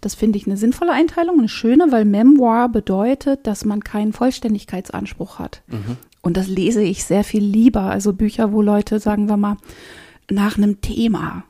[0.01, 5.39] Das finde ich eine sinnvolle Einteilung, eine schöne, weil Memoir bedeutet, dass man keinen Vollständigkeitsanspruch
[5.39, 5.63] hat.
[5.67, 5.97] Mhm.
[6.21, 7.81] Und das lese ich sehr viel lieber.
[7.81, 9.57] Also Bücher, wo Leute, sagen wir mal,
[10.29, 11.43] nach einem Thema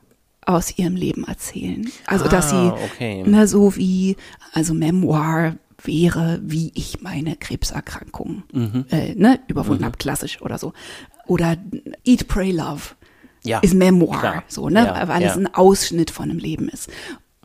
[0.46, 1.90] aus ihrem Leben erzählen.
[2.06, 3.22] Also ah, dass sie, okay.
[3.26, 4.16] ne, so wie,
[4.54, 8.86] also Memoir wäre, wie ich meine Krebserkrankung mhm.
[8.90, 9.86] äh, ne, überwunden mhm.
[9.86, 10.72] habe, klassisch oder so.
[11.26, 11.58] Oder
[12.04, 12.94] Eat, Pray, Love.
[13.44, 14.44] Ja, ist Memoir, klar.
[14.48, 15.28] so, ne, ja, weil ja.
[15.28, 16.90] es ein Ausschnitt von einem Leben ist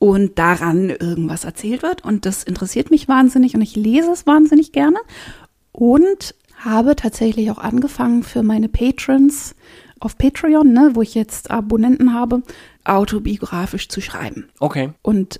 [0.04, 2.04] und daran irgendwas erzählt wird.
[2.04, 4.98] Und das interessiert mich wahnsinnig und ich lese es wahnsinnig gerne.
[5.72, 9.56] Und habe tatsächlich auch angefangen für meine Patrons
[10.02, 12.44] auf Patreon, ne, wo ich jetzt Abonnenten habe,
[12.84, 14.50] autobiografisch zu schreiben.
[14.60, 14.90] Okay.
[15.04, 15.40] Und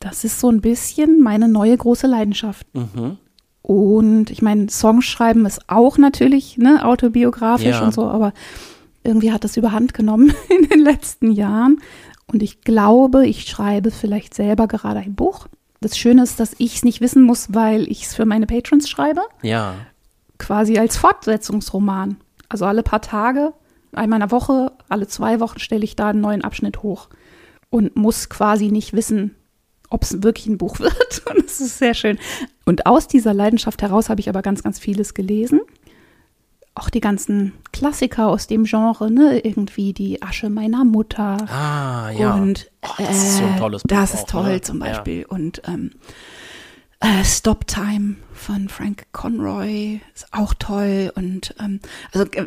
[0.00, 2.66] das ist so ein bisschen meine neue große Leidenschaft.
[2.74, 3.16] Mhm.
[3.62, 7.84] Und ich meine, Songs schreiben ist auch natürlich ne, autobiografisch ja.
[7.86, 8.34] und so, aber
[9.02, 11.80] irgendwie hat das überhand genommen in den letzten Jahren.
[12.30, 15.48] Und ich glaube, ich schreibe vielleicht selber gerade ein Buch.
[15.80, 18.88] Das Schöne ist, dass ich es nicht wissen muss, weil ich es für meine Patrons
[18.88, 19.22] schreibe.
[19.42, 19.74] Ja.
[20.38, 22.16] Quasi als Fortsetzungsroman.
[22.48, 23.52] Also alle paar Tage,
[23.92, 27.08] einmal in der Woche, alle zwei Wochen stelle ich da einen neuen Abschnitt hoch.
[27.70, 29.34] Und muss quasi nicht wissen,
[29.90, 31.22] ob es wirklich ein Buch wird.
[31.30, 32.18] Und das ist sehr schön.
[32.66, 35.60] Und aus dieser Leidenschaft heraus habe ich aber ganz, ganz vieles gelesen
[36.78, 39.40] auch die ganzen Klassiker aus dem Genre, ne?
[39.40, 41.36] Irgendwie die Asche meiner Mutter.
[41.50, 42.34] Ah, ja.
[42.34, 44.60] Und oh, das ist so ein äh, tolles Buch Das ist auch, toll ne?
[44.60, 44.86] zum Ja.
[44.86, 45.24] Beispiel.
[45.26, 45.90] Und ähm,
[47.00, 51.12] äh, Stop Time von Frank Conroy ist auch toll.
[51.14, 51.80] Und ähm,
[52.12, 52.46] also äh,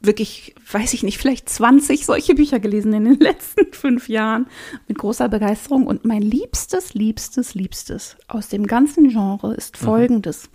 [0.00, 4.46] wirklich, weiß ich nicht, vielleicht 20 solche Bücher gelesen in den letzten fünf Jahren
[4.88, 5.86] mit großer Begeisterung.
[5.86, 10.50] Und mein liebstes, liebstes, liebstes aus dem ganzen Genre ist folgendes.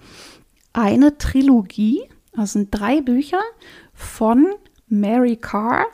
[0.74, 2.02] Eine Trilogie,
[2.38, 3.42] das sind drei Bücher
[3.94, 4.48] von
[4.88, 5.86] Mary Carr,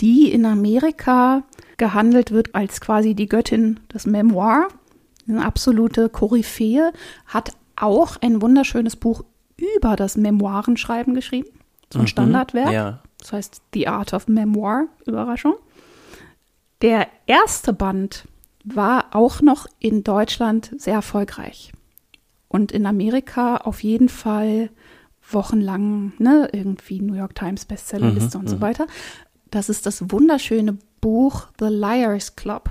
[0.00, 1.42] die in Amerika
[1.76, 4.68] gehandelt wird als quasi die Göttin des Memoir.
[5.28, 6.92] Eine absolute Koryphäe,
[7.26, 9.24] hat auch ein wunderschönes Buch
[9.76, 11.48] über das Memoirenschreiben geschrieben.
[11.92, 12.72] So ein Standardwerk.
[12.72, 13.00] ja.
[13.18, 15.54] Das heißt The Art of Memoir, Überraschung.
[16.80, 18.24] Der erste Band
[18.64, 21.72] war auch noch in Deutschland sehr erfolgreich.
[22.48, 24.70] Und in Amerika auf jeden Fall
[25.32, 28.86] wochenlang, ne, irgendwie New York Times Bestsellerliste und so weiter.
[29.50, 32.70] Das ist das wunderschöne Buch The Liars Club.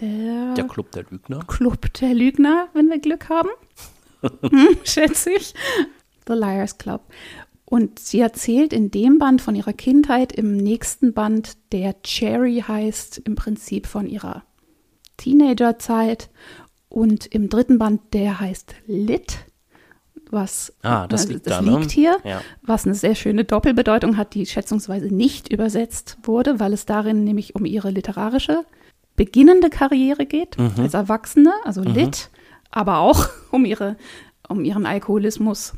[0.00, 1.40] Der, Der Club der Lügner.
[1.46, 3.50] Club der Lügner, wenn wir Glück haben.
[4.40, 5.54] hm, schätze ich.
[6.26, 7.02] The Liars Club.
[7.64, 13.18] Und sie erzählt in dem Band von ihrer Kindheit, im nächsten Band, der Cherry heißt,
[13.24, 14.44] im Prinzip von ihrer
[15.16, 16.30] Teenagerzeit.
[16.88, 19.46] Und im dritten Band, der heißt Lit,
[20.34, 21.78] was Ah, das äh, liegt das da, ne?
[21.78, 22.40] liegt hier, Ja.
[22.62, 27.54] was eine sehr schöne Doppelbedeutung hat, die schätzungsweise nicht übersetzt wurde, weil es darin nämlich
[27.54, 28.64] um ihre literarische
[29.16, 30.72] beginnende Karriere geht Mhm.
[30.78, 32.30] als Erwachsene, also Lit,
[32.70, 33.96] aber auch um ihre
[34.48, 35.72] um ihren Alkoholismus,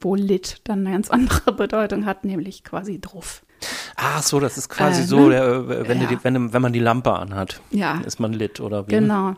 [0.00, 3.42] wo Lit dann eine ganz andere Bedeutung hat, nämlich quasi druff.
[3.96, 5.30] Ach so, das ist quasi Äh, so, ne?
[5.30, 6.06] der, äh, wenn, Ja.
[6.08, 8.00] die, wenn, wenn man die Lampe anhat, Ja.
[8.06, 8.90] ist man lit oder wie?
[8.92, 9.34] Genau.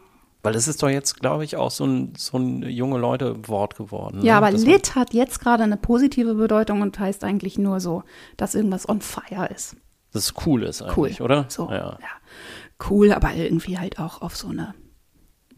[0.48, 4.20] Weil das ist doch jetzt, glaube ich, auch so ein, so ein junge Leute-Wort geworden.
[4.22, 4.46] Ja, ne?
[4.46, 8.02] aber Dass man- Lit hat jetzt gerade eine positive Bedeutung und heißt eigentlich nur so,
[8.36, 9.76] dass irgendwas on fire ist.
[10.12, 11.06] Das ist cool ist Cool.
[11.06, 11.44] eigentlich, oder?
[11.48, 11.98] So, Ja.
[12.00, 12.88] ja.
[12.90, 14.74] Cool, aber irgendwie halt auch auf so eine,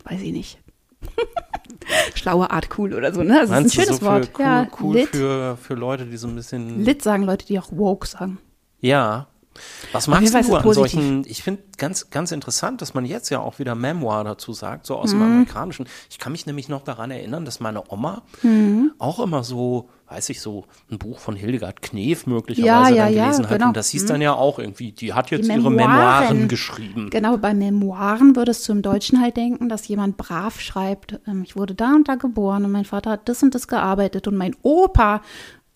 [0.05, 0.59] weiß ich nicht,
[2.15, 3.41] schlaue Art cool oder so, ne?
[3.43, 4.31] Es Meinst ist ein schönes so Wort.
[4.39, 5.09] Cool, ja, cool Lit.
[5.09, 6.85] für, für Leute, die so ein bisschen.
[6.85, 8.39] Lit sagen Leute, die auch woke sagen.
[8.81, 9.29] Ja.
[9.93, 10.75] Was magst du an positiv.
[10.93, 14.87] solchen, ich finde ganz, ganz interessant, dass man jetzt ja auch wieder Memoir dazu sagt,
[14.87, 15.01] so Mhm.
[15.01, 15.87] aus dem Amerikanischen.
[16.11, 18.93] Ich kann mich nämlich noch daran erinnern, dass meine Oma Mhm.
[18.99, 23.15] auch immer so, weiß ich so, ein Buch von Hildegard Knef Ja, möglicherweise ja, dann
[23.15, 23.53] ja, gelesen hat.
[23.59, 23.69] genau.
[23.69, 25.97] Und das hieß dann ja auch irgendwie, die hat jetzt Die ihre Memoiren.
[26.21, 27.11] Memoiren geschrieben.
[27.11, 31.57] Genau, bei Memoiren würdest du im Deutschen halt denken, dass jemand brav schreibt, ähm, ich
[31.57, 34.57] wurde da und da geboren und mein Vater hat das und das gearbeitet und mein
[34.63, 35.23] Opa,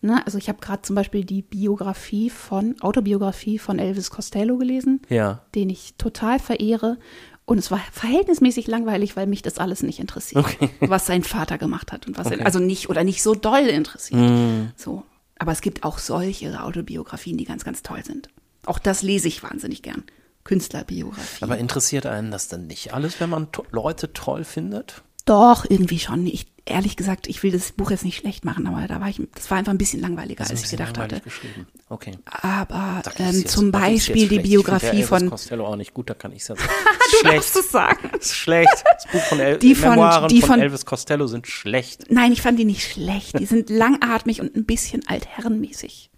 [0.05, 5.01] ne, also ich habe gerade zum Beispiel die Biografie von, Autobiografie von Elvis Costello gelesen,
[5.09, 5.43] Ja.
[5.55, 6.99] den ich total verehre.
[7.47, 10.47] Und es war verhältnismäßig langweilig, weil mich das alles nicht interessiert,
[10.81, 14.21] was sein Vater gemacht hat und was er, also nicht oder nicht so doll interessiert.
[14.21, 14.71] Mhm.
[14.77, 15.03] So.
[15.39, 18.29] Aber es gibt auch solche Autobiografien, die ganz, ganz toll sind.
[18.65, 20.05] Auch das lese ich wahnsinnig gern.
[20.45, 21.43] Künstlerbiografie.
[21.43, 25.03] Aber interessiert einen das dann nicht alles, wenn man to Leute toll findet?
[25.25, 26.27] Doch, irgendwie schon.
[26.27, 29.21] Ich, ehrlich gesagt, ich will das Buch jetzt nicht schlecht machen, aber da war ich,
[29.35, 31.21] das war einfach ein bisschen langweiliger, als ich gedacht hatte.
[31.21, 31.67] geschrieben.
[31.89, 32.13] Okay.
[32.25, 34.39] Aber ähm, jetzt- zum Beispiel die.
[34.39, 35.31] Biografie ich der Elvis von.
[35.31, 36.69] Costello auch nicht gut, da kann ich es ja sagen.
[37.11, 37.37] Du schlecht.
[37.37, 38.11] darfst es sagen.
[38.19, 38.85] Ist schlecht.
[38.95, 42.11] Das Buch von El Die von- Memoiren die von, von- Elvis Costello sind schlecht.
[42.11, 43.39] Nein, ich fand die nicht schlecht.
[43.39, 46.11] Die sind langatmig und ein bisschen altherrenmäßig.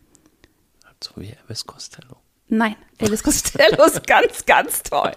[1.03, 2.17] So wie Elvis Costello.
[2.49, 5.13] Nein, Elvis Costello ist ganz, ganz toll.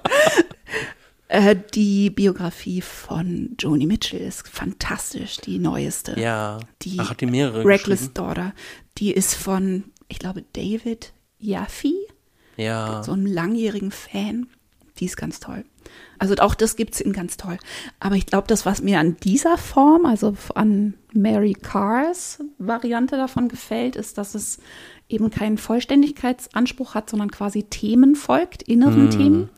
[1.29, 6.19] Äh, die Biografie von Joni Mitchell ist fantastisch, die neueste.
[6.19, 6.59] Ja.
[6.81, 8.13] Die Ach, hat die mehrere Reckless?
[8.13, 8.53] Daughter.
[8.97, 11.93] Die ist von, ich glaube, David Yaffe,
[12.57, 13.03] Ja.
[13.03, 14.47] so einem langjährigen Fan.
[14.97, 15.63] Die ist ganz toll.
[16.17, 17.57] Also auch das gibt's in ganz toll.
[17.99, 23.47] Aber ich glaube, das, was mir an dieser Form, also an Mary Carrs Variante davon
[23.47, 24.59] gefällt, ist, dass es
[25.07, 29.49] eben keinen Vollständigkeitsanspruch hat, sondern quasi Themen folgt, inneren Themen.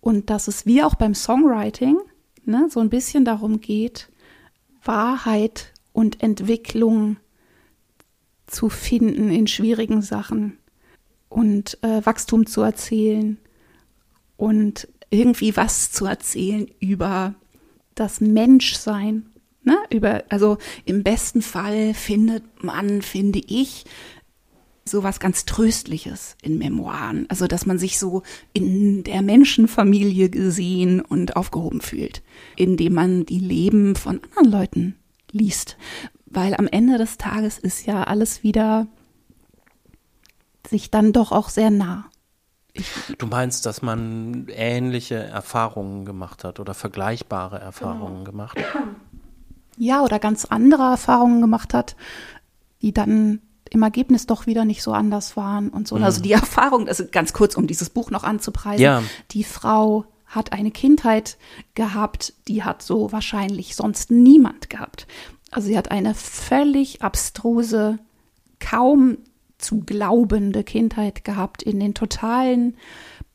[0.00, 1.98] Und dass es wie auch beim Songwriting
[2.44, 4.08] ne, so ein bisschen darum geht,
[4.82, 7.16] Wahrheit und Entwicklung
[8.46, 10.58] zu finden in schwierigen Sachen
[11.28, 13.38] und äh, Wachstum zu erzählen
[14.36, 17.34] und irgendwie was zu erzählen über
[17.94, 19.26] das Menschsein.
[19.62, 19.76] Ne?
[19.90, 23.84] Über, also im besten Fall findet man, finde ich,
[24.90, 27.26] sowas ganz Tröstliches in Memoiren.
[27.28, 28.22] Also, dass man sich so
[28.52, 32.22] in der Menschenfamilie gesehen und aufgehoben fühlt,
[32.56, 34.96] indem man die Leben von anderen Leuten
[35.30, 35.76] liest.
[36.26, 38.86] Weil am Ende des Tages ist ja alles wieder
[40.68, 42.04] sich dann doch auch sehr nah.
[43.18, 48.58] Du meinst, dass man ähnliche Erfahrungen gemacht hat oder vergleichbare Erfahrungen gemacht?
[49.76, 51.96] Ja, oder ganz andere Erfahrungen gemacht hat,
[52.82, 53.40] die dann
[53.70, 55.96] im Ergebnis doch wieder nicht so anders waren und so.
[55.96, 56.04] Mhm.
[56.04, 59.02] Also die Erfahrung, also ganz kurz, um dieses Buch noch anzupreisen, ja.
[59.30, 61.38] die Frau hat eine Kindheit
[61.74, 65.06] gehabt, die hat so wahrscheinlich sonst niemand gehabt.
[65.50, 67.98] Also sie hat eine völlig abstruse,
[68.60, 69.18] kaum
[69.58, 72.76] zu glaubende Kindheit gehabt in den totalen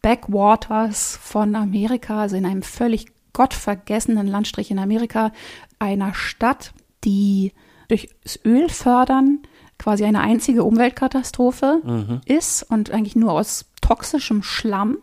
[0.02, 5.32] Backwaters von Amerika, also in einem völlig gottvergessenen Landstrich in Amerika,
[5.80, 6.74] einer Stadt,
[7.04, 7.52] die
[7.90, 9.40] durchs Ölfördern
[9.78, 12.22] quasi eine einzige Umweltkatastrophe mhm.
[12.26, 14.98] ist und eigentlich nur aus toxischem Schlamm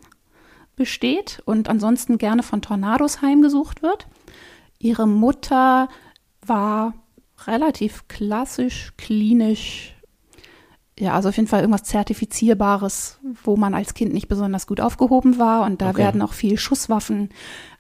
[0.77, 4.07] besteht und ansonsten gerne von Tornados heimgesucht wird.
[4.79, 5.89] Ihre Mutter
[6.45, 6.95] war
[7.47, 9.95] relativ klassisch, klinisch,
[10.99, 15.39] ja, also auf jeden Fall irgendwas Zertifizierbares, wo man als Kind nicht besonders gut aufgehoben
[15.39, 15.65] war.
[15.65, 15.99] Und da okay.
[15.99, 17.31] werden auch viel Schusswaffen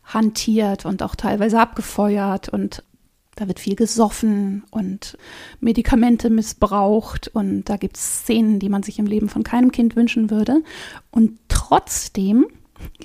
[0.04, 2.82] hantiert und auch teilweise abgefeuert und
[3.34, 5.16] da wird viel gesoffen und
[5.60, 9.96] Medikamente missbraucht und da gibt es Szenen, die man sich im Leben von keinem Kind
[9.96, 10.62] wünschen würde.
[11.10, 12.46] Und trotzdem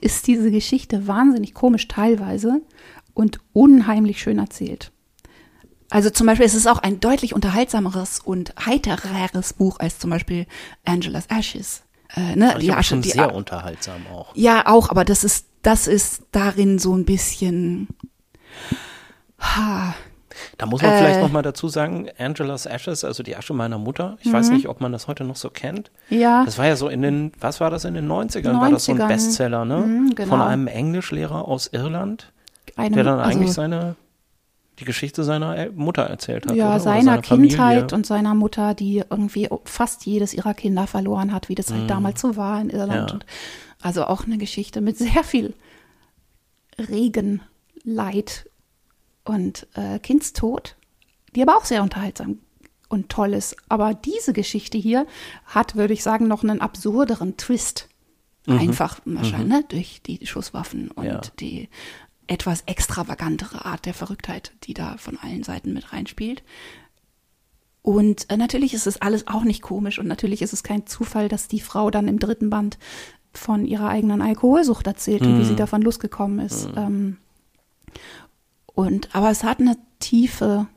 [0.02, 2.62] ist diese Geschichte wahnsinnig komisch teilweise
[3.14, 4.92] und unheimlich schön erzählt.
[5.90, 10.46] Also zum Beispiel ist es auch ein deutlich unterhaltsameres und heitereres Buch als zum Beispiel
[10.84, 11.84] Angela's Ashes.
[12.16, 12.58] Äh, ne?
[12.60, 14.36] die Asche, schon die sehr unterhaltsam auch.
[14.36, 17.88] Ja, auch, aber das ist, das ist darin so ein bisschen.
[19.40, 19.96] Ha,
[20.58, 23.78] da muss man äh, vielleicht noch mal dazu sagen, Angela's Ashes, also die Asche meiner
[23.78, 24.18] Mutter.
[24.22, 24.56] Ich weiß mhm.
[24.56, 25.92] nicht, ob man das heute noch so kennt.
[26.10, 26.44] Ja.
[26.46, 28.28] Das war ja so in den, was war das in den 90ern?
[28.28, 28.62] 90ern.
[28.62, 29.78] War das so ein Bestseller, ne?
[29.78, 30.30] Mhm, genau.
[30.30, 32.32] Von einem Englischlehrer aus Irland,
[32.76, 33.96] Einem, der dann eigentlich also, seine
[34.80, 36.56] die Geschichte seiner Mutter erzählt hat.
[36.56, 36.80] Ja, oder?
[36.80, 37.96] seiner oder Kindheit Familie.
[37.96, 41.88] und seiner Mutter, die irgendwie fast jedes ihrer Kinder verloren hat, wie das halt mhm.
[41.88, 43.12] damals so war in Irland.
[43.12, 43.20] Ja.
[43.82, 45.54] also auch eine Geschichte mit sehr viel
[46.78, 47.42] Regen,
[47.84, 48.46] Leid
[49.28, 50.76] und äh, Kindstod,
[51.36, 52.40] die aber auch sehr unterhaltsam
[52.90, 53.56] und toll ist.
[53.70, 55.06] Aber diese Geschichte hier
[55.46, 57.90] hat, würde ich sagen, noch einen absurderen Twist.
[58.46, 58.60] Mhm.
[58.60, 59.62] Einfach wahrscheinlich mhm.
[59.62, 61.22] ne, durch die Schusswaffen und ja.
[61.40, 61.70] die
[62.28, 66.44] etwas extravagantere Art der Verrücktheit, die da von allen Seiten mit reinspielt.
[67.82, 71.30] Und äh, natürlich ist es alles auch nicht komisch und natürlich ist es kein Zufall,
[71.30, 72.78] dass die Frau dann im dritten Band
[73.34, 75.28] von ihrer eigenen Alkoholsucht erzählt mhm.
[75.28, 75.58] und wie sie mhm.
[75.58, 76.70] davon losgekommen ist.
[76.70, 76.78] Mhm.
[76.78, 77.18] Ähm,
[78.78, 80.68] und, aber es hat eine tiefe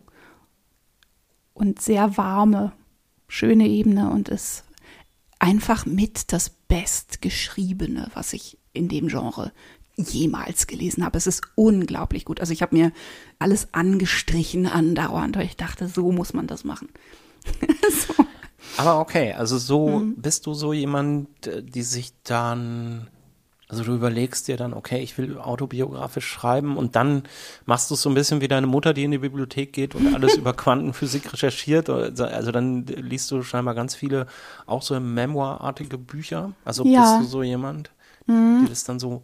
[1.52, 2.72] und sehr warme,
[3.28, 4.64] schöne Ebene und ist
[5.38, 9.52] einfach mit das Bestgeschriebene, was ich in dem Genre
[9.98, 11.18] jemals gelesen habe.
[11.18, 12.40] Es ist unglaublich gut.
[12.40, 12.90] Also ich habe mir
[13.38, 16.88] alles angestrichen andauernd, weil ich dachte, so muss man das machen.
[18.06, 18.24] so.
[18.78, 20.14] Aber okay, also so mhm.
[20.16, 23.08] bist du so jemand, die sich dann
[23.70, 27.22] also du überlegst dir dann, okay, ich will autobiografisch schreiben und dann
[27.66, 30.12] machst du es so ein bisschen wie deine Mutter, die in die Bibliothek geht und
[30.12, 31.88] alles über Quantenphysik recherchiert.
[31.88, 34.26] Also dann liest du scheinbar ganz viele
[34.66, 36.52] auch so memoirartige Bücher.
[36.64, 37.18] Also ja.
[37.18, 37.90] bist du so jemand,
[38.26, 38.62] mhm.
[38.64, 39.22] die das dann so,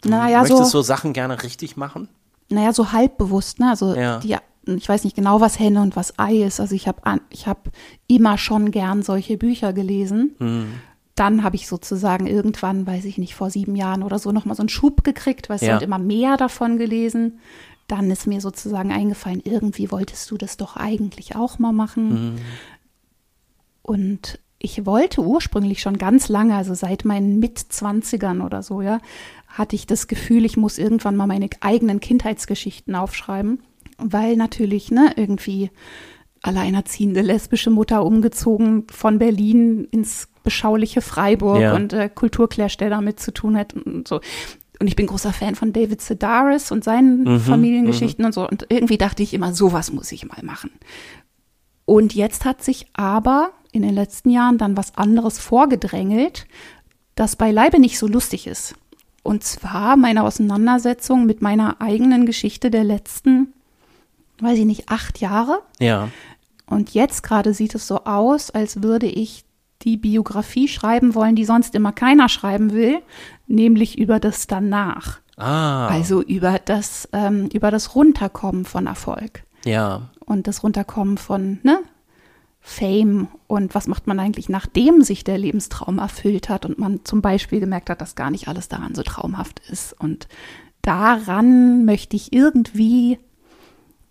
[0.00, 2.08] du naja, möchtest so, so Sachen gerne richtig machen?
[2.48, 3.68] Naja, so halbbewusst, ne?
[3.68, 4.18] Also ja.
[4.20, 4.36] die
[4.68, 6.58] ich weiß nicht genau, was Henne und was Ei ist.
[6.58, 7.68] Also ich habe ich hab
[8.08, 10.34] immer schon gern solche Bücher gelesen.
[10.40, 10.80] Mhm
[11.16, 14.62] dann habe ich sozusagen irgendwann, weiß ich nicht, vor sieben Jahren oder so nochmal so
[14.62, 15.78] einen Schub gekriegt, weil es ja.
[15.78, 17.40] immer mehr davon gelesen.
[17.88, 22.34] Dann ist mir sozusagen eingefallen, irgendwie wolltest du das doch eigentlich auch mal machen.
[22.34, 22.38] Mhm.
[23.82, 29.00] Und ich wollte ursprünglich schon ganz lange, also seit meinen Mitzwanzigern oder so, ja,
[29.48, 33.62] hatte ich das Gefühl, ich muss irgendwann mal meine eigenen Kindheitsgeschichten aufschreiben,
[33.96, 35.70] weil natürlich, ne, irgendwie
[36.42, 41.74] alleinerziehende lesbische Mutter umgezogen von Berlin ins beschauliche Freiburg ja.
[41.74, 44.20] und äh, Kulturclash, der damit zu tun hat und so.
[44.78, 48.26] Und ich bin großer Fan von David Sedaris und seinen mhm, Familiengeschichten mhm.
[48.26, 48.48] und so.
[48.48, 50.70] Und irgendwie dachte ich immer, sowas muss ich mal machen.
[51.84, 56.46] Und jetzt hat sich aber in den letzten Jahren dann was anderes vorgedrängelt,
[57.16, 58.74] das beileibe nicht so lustig ist.
[59.24, 63.52] Und zwar meine Auseinandersetzung mit meiner eigenen Geschichte der letzten,
[64.40, 65.62] weiß ich nicht, acht Jahre.
[65.80, 66.10] Ja.
[66.66, 69.45] Und jetzt gerade sieht es so aus, als würde ich
[69.82, 73.00] die Biografie schreiben wollen, die sonst immer keiner schreiben will,
[73.46, 75.20] nämlich über das danach.
[75.36, 75.88] Ah.
[75.88, 79.44] Also über das, ähm, über das Runterkommen von Erfolg.
[79.64, 80.10] Ja.
[80.24, 81.80] Und das Runterkommen von, ne?
[82.68, 87.22] Fame und was macht man eigentlich, nachdem sich der Lebenstraum erfüllt hat und man zum
[87.22, 89.92] Beispiel gemerkt hat, dass gar nicht alles daran so traumhaft ist.
[89.92, 90.26] Und
[90.82, 93.20] daran möchte ich irgendwie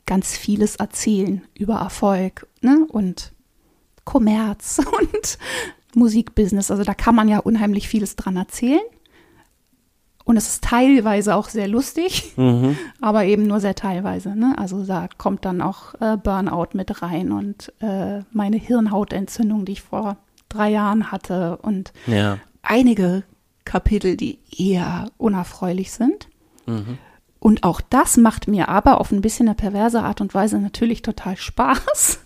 [0.05, 2.87] ganz vieles erzählen über Erfolg ne?
[2.87, 3.33] und
[4.05, 5.37] Kommerz und
[5.95, 6.71] Musikbusiness.
[6.71, 8.81] Also da kann man ja unheimlich vieles dran erzählen.
[10.23, 12.77] Und es ist teilweise auch sehr lustig, mhm.
[13.01, 14.35] aber eben nur sehr teilweise.
[14.35, 14.55] Ne?
[14.57, 19.81] Also da kommt dann auch äh, Burnout mit rein und äh, meine Hirnhautentzündung, die ich
[19.83, 20.17] vor
[20.49, 22.39] drei Jahren hatte und ja.
[22.63, 23.23] einige
[23.65, 26.27] Kapitel, die eher unerfreulich sind.
[26.65, 26.97] Mhm.
[27.39, 31.03] Und auch das macht mir aber auf ein bisschen eine perverse Art und Weise natürlich
[31.03, 32.25] total Spaß.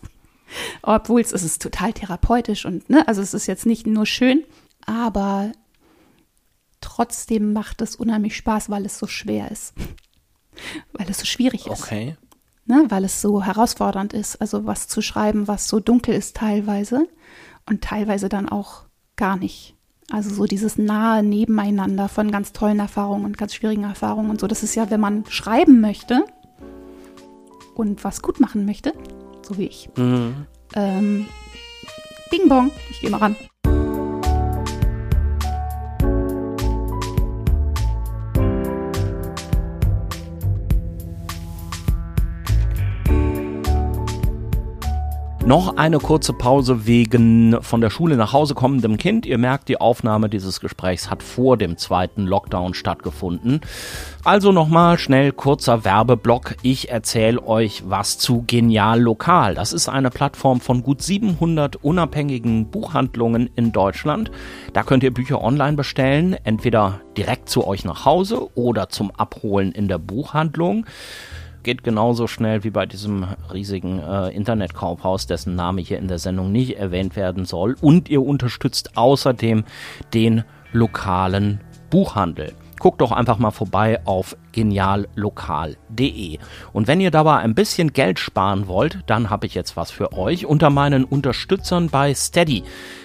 [0.81, 4.43] Obwohl es, ist total therapeutisch und, ne, also es ist jetzt nicht nur schön,
[4.85, 5.51] aber
[6.81, 9.73] trotzdem macht es unheimlich Spaß, weil es so schwer ist.
[10.93, 11.83] weil es so schwierig ist.
[11.83, 12.15] Okay.
[12.65, 17.07] Ne, weil es so herausfordernd ist, also was zu schreiben, was so dunkel ist teilweise
[17.67, 18.83] und teilweise dann auch
[19.15, 19.75] gar nicht.
[20.11, 24.47] Also so dieses nahe Nebeneinander von ganz tollen Erfahrungen und ganz schwierigen Erfahrungen und so.
[24.47, 26.25] Das ist ja, wenn man schreiben möchte
[27.75, 28.93] und was gut machen möchte,
[29.49, 29.89] so wie ich.
[29.97, 30.45] Mhm.
[30.75, 31.25] Ähm,
[32.29, 33.35] Bing Bong, ich gehe mal ran.
[45.49, 49.25] Noch eine kurze Pause wegen von der Schule nach Hause kommendem Kind.
[49.25, 53.61] Ihr merkt, die Aufnahme dieses Gesprächs hat vor dem zweiten Lockdown stattgefunden.
[54.23, 56.57] Also nochmal schnell kurzer Werbeblock.
[56.61, 59.55] Ich erzähle euch was zu Genial Lokal.
[59.55, 64.29] Das ist eine Plattform von gut 700 unabhängigen Buchhandlungen in Deutschland.
[64.73, 69.71] Da könnt ihr Bücher online bestellen, entweder direkt zu euch nach Hause oder zum Abholen
[69.71, 70.85] in der Buchhandlung
[71.69, 76.51] geht genauso schnell wie bei diesem riesigen äh, Internetkaufhaus, dessen Name hier in der Sendung
[76.51, 77.75] nicht erwähnt werden soll.
[77.79, 79.65] Und ihr unterstützt außerdem
[80.15, 81.61] den lokalen
[81.91, 82.53] Buchhandel.
[82.79, 86.39] Guckt doch einfach mal vorbei auf geniallokal.de.
[86.73, 90.13] Und wenn ihr dabei ein bisschen Geld sparen wollt, dann habe ich jetzt was für
[90.13, 90.45] euch.
[90.45, 92.63] Unter meinen Unterstützern bei Steady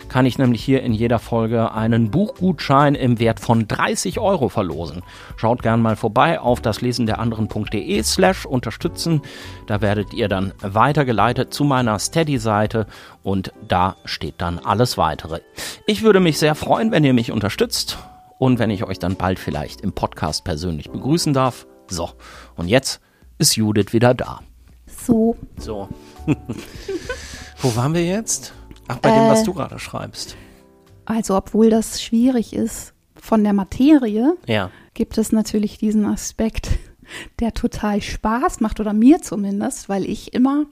[0.08, 5.02] kann ich nämlich hier in jeder Folge einen Buchgutschein im Wert von 30 Euro verlosen.
[5.36, 9.22] Schaut gern mal vorbei auf das Lesen der anderen.de slash unterstützen.
[9.66, 12.86] Da werdet ihr dann weitergeleitet zu meiner Steady-Seite
[13.22, 15.40] und da steht dann alles weitere.
[15.86, 17.98] Ich würde mich sehr freuen, wenn ihr mich unterstützt
[18.44, 21.66] und wenn ich euch dann bald vielleicht im Podcast persönlich begrüßen darf.
[21.88, 22.10] So,
[22.56, 23.00] und jetzt
[23.38, 24.40] ist Judith wieder da.
[24.86, 25.34] So.
[25.56, 25.88] So.
[27.62, 28.52] Wo waren wir jetzt?
[28.86, 30.36] Ach, bei äh, dem, was äh, du gerade schreibst.
[31.06, 34.70] Also, obwohl das schwierig ist von der Materie, ja.
[34.92, 36.68] gibt es natürlich diesen Aspekt,
[37.40, 40.66] der total Spaß macht, oder mir zumindest, weil ich immer,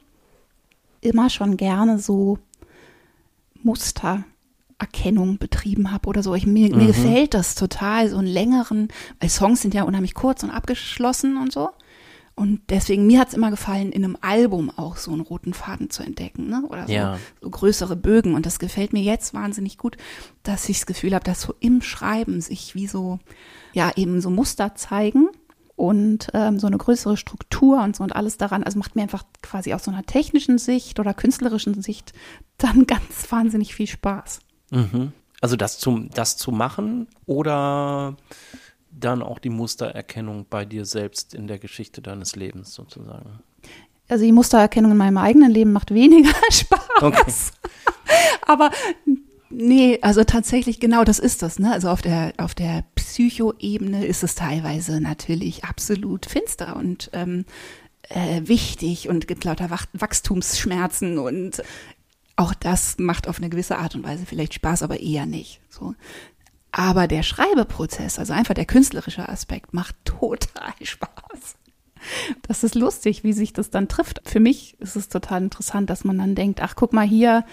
[1.00, 2.38] immer schon gerne so
[3.62, 4.24] Muster
[4.82, 6.34] Erkennung betrieben habe oder so.
[6.34, 6.78] Ich, mir, mhm.
[6.78, 8.88] mir gefällt das total, so einen längeren,
[9.20, 11.70] weil Songs sind ja unheimlich kurz und abgeschlossen und so.
[12.34, 15.90] Und deswegen, mir hat es immer gefallen, in einem Album auch so einen roten Faden
[15.90, 16.64] zu entdecken, ne?
[16.68, 17.18] Oder so, ja.
[17.40, 18.34] so größere Bögen.
[18.34, 19.96] Und das gefällt mir jetzt wahnsinnig gut,
[20.42, 23.18] dass ich das Gefühl habe, dass so im Schreiben sich wie so,
[23.74, 25.28] ja, eben so Muster zeigen
[25.76, 28.64] und ähm, so eine größere Struktur und so und alles daran.
[28.64, 32.14] Also macht mir einfach quasi aus so einer technischen Sicht oder künstlerischen Sicht
[32.56, 34.40] dann ganz wahnsinnig viel Spaß.
[34.72, 35.12] Mhm.
[35.40, 38.16] Also das zu, das zu machen oder
[38.90, 43.40] dann auch die Mustererkennung bei dir selbst in der Geschichte deines Lebens sozusagen?
[44.08, 46.80] Also die Mustererkennung in meinem eigenen Leben macht weniger Spaß.
[47.00, 47.32] Okay.
[48.46, 48.70] Aber
[49.50, 51.58] nee, also tatsächlich genau das ist das.
[51.58, 51.72] Ne?
[51.72, 57.44] Also auf der, auf der Psychoebene ist es teilweise natürlich absolut finster und ähm,
[58.08, 61.62] äh, wichtig und gibt lauter Wachstumsschmerzen und
[62.42, 65.60] auch das macht auf eine gewisse Art und Weise vielleicht Spaß, aber eher nicht.
[65.70, 65.94] So.
[66.72, 71.56] Aber der Schreibeprozess, also einfach der künstlerische Aspekt, macht total Spaß.
[72.42, 74.22] Das ist lustig, wie sich das dann trifft.
[74.24, 77.44] Für mich ist es total interessant, dass man dann denkt, ach, guck mal hier,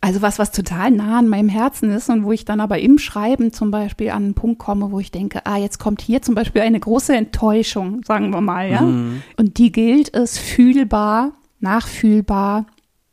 [0.00, 2.98] also was, was total nah an meinem Herzen ist und wo ich dann aber im
[2.98, 6.34] Schreiben zum Beispiel an einen Punkt komme, wo ich denke, ah, jetzt kommt hier zum
[6.34, 8.82] Beispiel eine große Enttäuschung, sagen wir mal, ja.
[8.82, 9.22] Mhm.
[9.36, 11.32] Und die gilt es fühlbar
[11.66, 12.66] nachfühlbar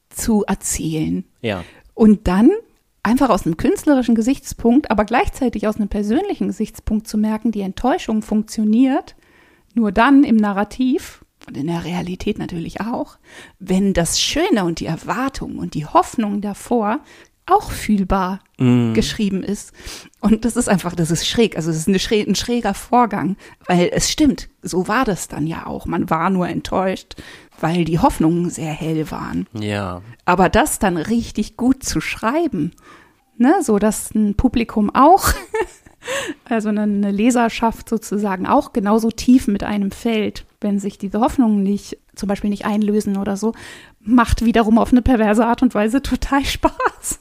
[0.10, 1.26] zu erzählen.
[1.42, 1.64] Ja.
[1.94, 2.52] Und dann
[3.02, 8.22] einfach aus einem künstlerischen Gesichtspunkt, aber gleichzeitig aus einem persönlichen Gesichtspunkt zu merken, die Enttäuschung
[8.22, 9.16] funktioniert
[9.74, 13.18] nur dann im Narrativ und in der Realität natürlich auch,
[13.60, 17.00] wenn das Schöne und die Erwartung und die Hoffnung davor
[17.46, 18.94] auch fühlbar mm.
[18.94, 19.74] geschrieben ist.
[20.22, 21.58] Und das ist einfach, das ist schräg.
[21.58, 23.36] Also es ist schräg, ein schräger Vorgang,
[23.68, 25.86] weil es stimmt, so war das dann ja auch.
[25.86, 27.16] Man war nur enttäuscht,
[27.60, 29.48] weil die Hoffnungen sehr hell waren.
[29.54, 30.02] Ja.
[30.26, 32.72] Aber das dann richtig gut zu schreiben,
[33.38, 35.30] ne, so dass ein Publikum auch,
[36.46, 41.98] also eine Leserschaft sozusagen auch genauso tief mit einem fällt, wenn sich diese Hoffnungen nicht,
[42.16, 43.54] zum Beispiel nicht einlösen oder so,
[44.00, 47.20] macht wiederum auf eine perverse Art und Weise total Spaß.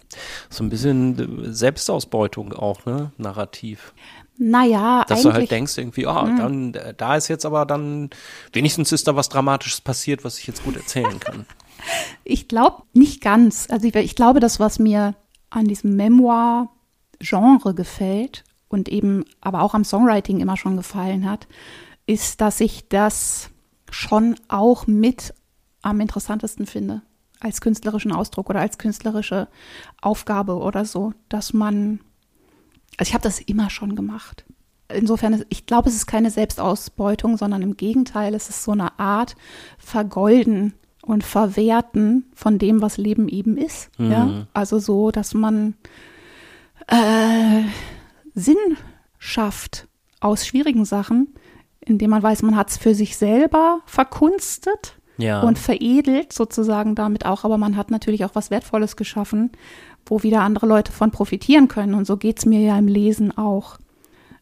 [0.51, 3.93] So ein bisschen Selbstausbeutung auch, ne, narrativ.
[4.39, 8.11] Naja, Dass du halt denkst irgendwie, oh, dann, da ist jetzt aber dann,
[8.53, 11.47] wenigstens ist da was Dramatisches passiert, was ich jetzt gut erzählen kann.
[12.23, 13.67] Ich glaube nicht ganz.
[13.69, 15.17] Also ich, ich, glaube, das, was mir
[15.51, 21.49] an diesem Memoir-Genre gefällt und eben aber auch am Songwriting immer schon gefallen hat,
[22.07, 23.51] ist, dass ich das
[23.91, 25.35] schon auch mit
[25.83, 27.03] am interessantesten finde
[27.41, 29.49] als künstlerischen Ausdruck oder als künstlerische
[30.01, 32.01] Aufgabe oder so, dass man,
[32.99, 34.45] also ich habe das immer schon gemacht.
[34.89, 39.37] Insofern, ich glaube, es ist keine Selbstausbeutung, sondern im Gegenteil, es ist so eine Art
[39.79, 43.91] Vergolden und Verwerten von dem, was Leben eben ist.
[43.99, 44.11] Mhm.
[44.11, 44.47] Ja?
[44.53, 45.75] Also so, dass man
[46.87, 47.63] äh,
[48.35, 48.77] Sinn
[49.19, 49.89] schafft
[50.21, 51.35] aus schwierigen Sachen,
[51.81, 55.41] indem man weiß, man hat es für sich selber verkunstet ja.
[55.43, 59.51] und veredelt sozusagen damit auch, aber man hat natürlich auch was Wertvolles geschaffen,
[60.07, 61.95] wo wieder andere Leute von profitieren können.
[61.95, 63.79] Und so geht es mir ja im Lesen auch.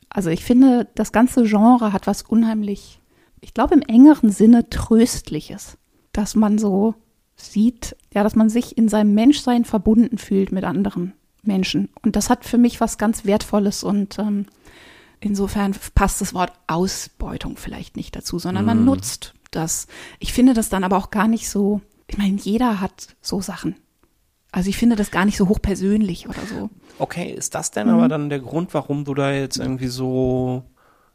[0.08, 3.00] Also ich finde, das ganze Genre hat was unheimlich,
[3.40, 5.78] ich glaube im engeren Sinne tröstliches
[6.12, 6.94] dass man so
[7.36, 11.88] sieht, ja, dass man sich in seinem Menschsein verbunden fühlt mit anderen Menschen.
[12.02, 14.46] Und das hat für mich was ganz Wertvolles und ähm,
[15.20, 18.84] insofern passt das Wort Ausbeutung vielleicht nicht dazu, sondern man mm.
[18.84, 19.86] nutzt das.
[20.18, 23.76] Ich finde das dann aber auch gar nicht so, ich meine, jeder hat so Sachen.
[24.52, 26.70] Also ich finde das gar nicht so hochpersönlich oder so.
[26.98, 27.94] Okay, ist das denn mhm.
[27.94, 30.64] aber dann der Grund, warum du da jetzt irgendwie so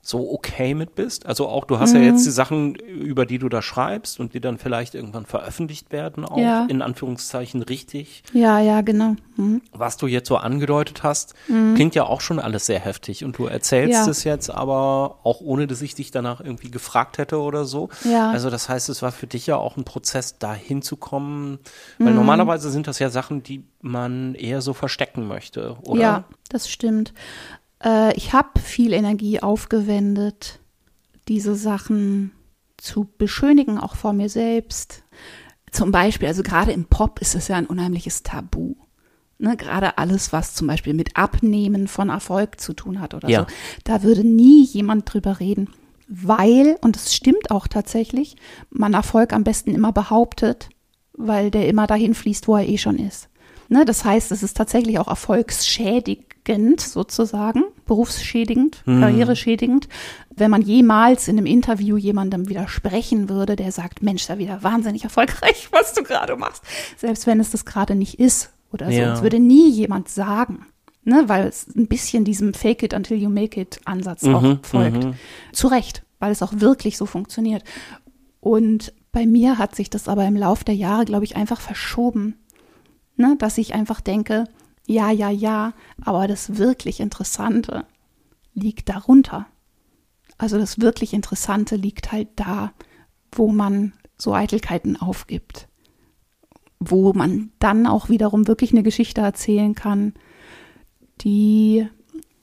[0.08, 1.26] so okay mit bist?
[1.26, 2.02] Also auch, du hast mhm.
[2.02, 5.92] ja jetzt die Sachen, über die du da schreibst und die dann vielleicht irgendwann veröffentlicht
[5.92, 6.66] werden, auch ja.
[6.68, 8.22] in Anführungszeichen richtig.
[8.32, 9.16] Ja, ja, genau.
[9.36, 9.64] Mhm.
[9.74, 11.74] Was du jetzt so angedeutet hast, mhm.
[11.74, 14.08] klingt ja auch schon alles sehr heftig und du erzählst ja.
[14.08, 17.90] es jetzt aber auch ohne, dass ich dich danach irgendwie gefragt hätte oder so.
[18.04, 18.30] Ja.
[18.30, 21.58] Also das heißt, es war für dich ja auch ein Prozess, da hinzukommen,
[21.98, 22.18] weil mhm.
[22.18, 26.02] normalerweise sind das ja Sachen, die man eher so verstecken möchte, oder?
[26.02, 27.12] Ja, das stimmt.
[27.86, 30.60] Äh, ich habe viel Energie aufgewendet,
[31.28, 32.32] diese Sachen
[32.78, 35.04] zu beschönigen, auch vor mir selbst.
[35.72, 38.76] Zum Beispiel, also gerade im Pop ist es ja ein unheimliches Tabu.
[39.38, 43.42] Ne, gerade alles, was zum Beispiel mit Abnehmen von Erfolg zu tun hat oder ja.
[43.42, 43.48] so,
[43.84, 45.70] da würde nie jemand drüber reden,
[46.08, 48.38] weil, und es stimmt auch tatsächlich,
[48.70, 50.70] man Erfolg am besten immer behauptet,
[51.12, 53.28] weil der immer dahin fließt, wo er eh schon ist.
[53.68, 59.02] Ne, das heißt, es ist tatsächlich auch erfolgsschädigend sozusagen, berufsschädigend, mhm.
[59.02, 59.88] karriereschädigend,
[60.36, 65.04] wenn man jemals in einem Interview jemandem widersprechen würde, der sagt, Mensch, da wieder wahnsinnig
[65.04, 66.64] erfolgreich, was du gerade machst.
[66.98, 69.00] Selbst wenn es das gerade nicht ist oder so.
[69.00, 70.66] Es würde nie jemand sagen.
[71.08, 74.58] Ne, weil es ein bisschen diesem Fake it until you make it Ansatz mhm, auch
[74.64, 75.04] folgt.
[75.04, 75.14] Mhm.
[75.52, 77.64] Zu Recht, weil es auch wirklich so funktioniert.
[78.40, 82.40] Und bei mir hat sich das aber im Lauf der Jahre, glaube ich, einfach verschoben
[83.18, 83.36] Ne?
[83.38, 84.46] Dass ich einfach denke,
[84.88, 87.86] ja, ja, ja, aber das wirklich Interessante
[88.54, 89.48] liegt darunter.
[90.38, 92.74] Also das wirklich Interessante liegt halt da,
[93.32, 95.68] wo man so Eitelkeiten aufgibt,
[96.80, 100.14] wo man dann auch wiederum wirklich eine Geschichte erzählen kann,
[101.22, 101.88] die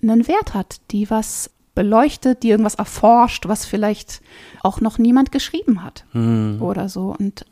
[0.03, 4.21] einen Wert hat, die was beleuchtet, die irgendwas erforscht, was vielleicht
[4.63, 6.61] auch noch niemand geschrieben hat hm.
[6.61, 7.15] oder so.
[7.19, 7.47] Und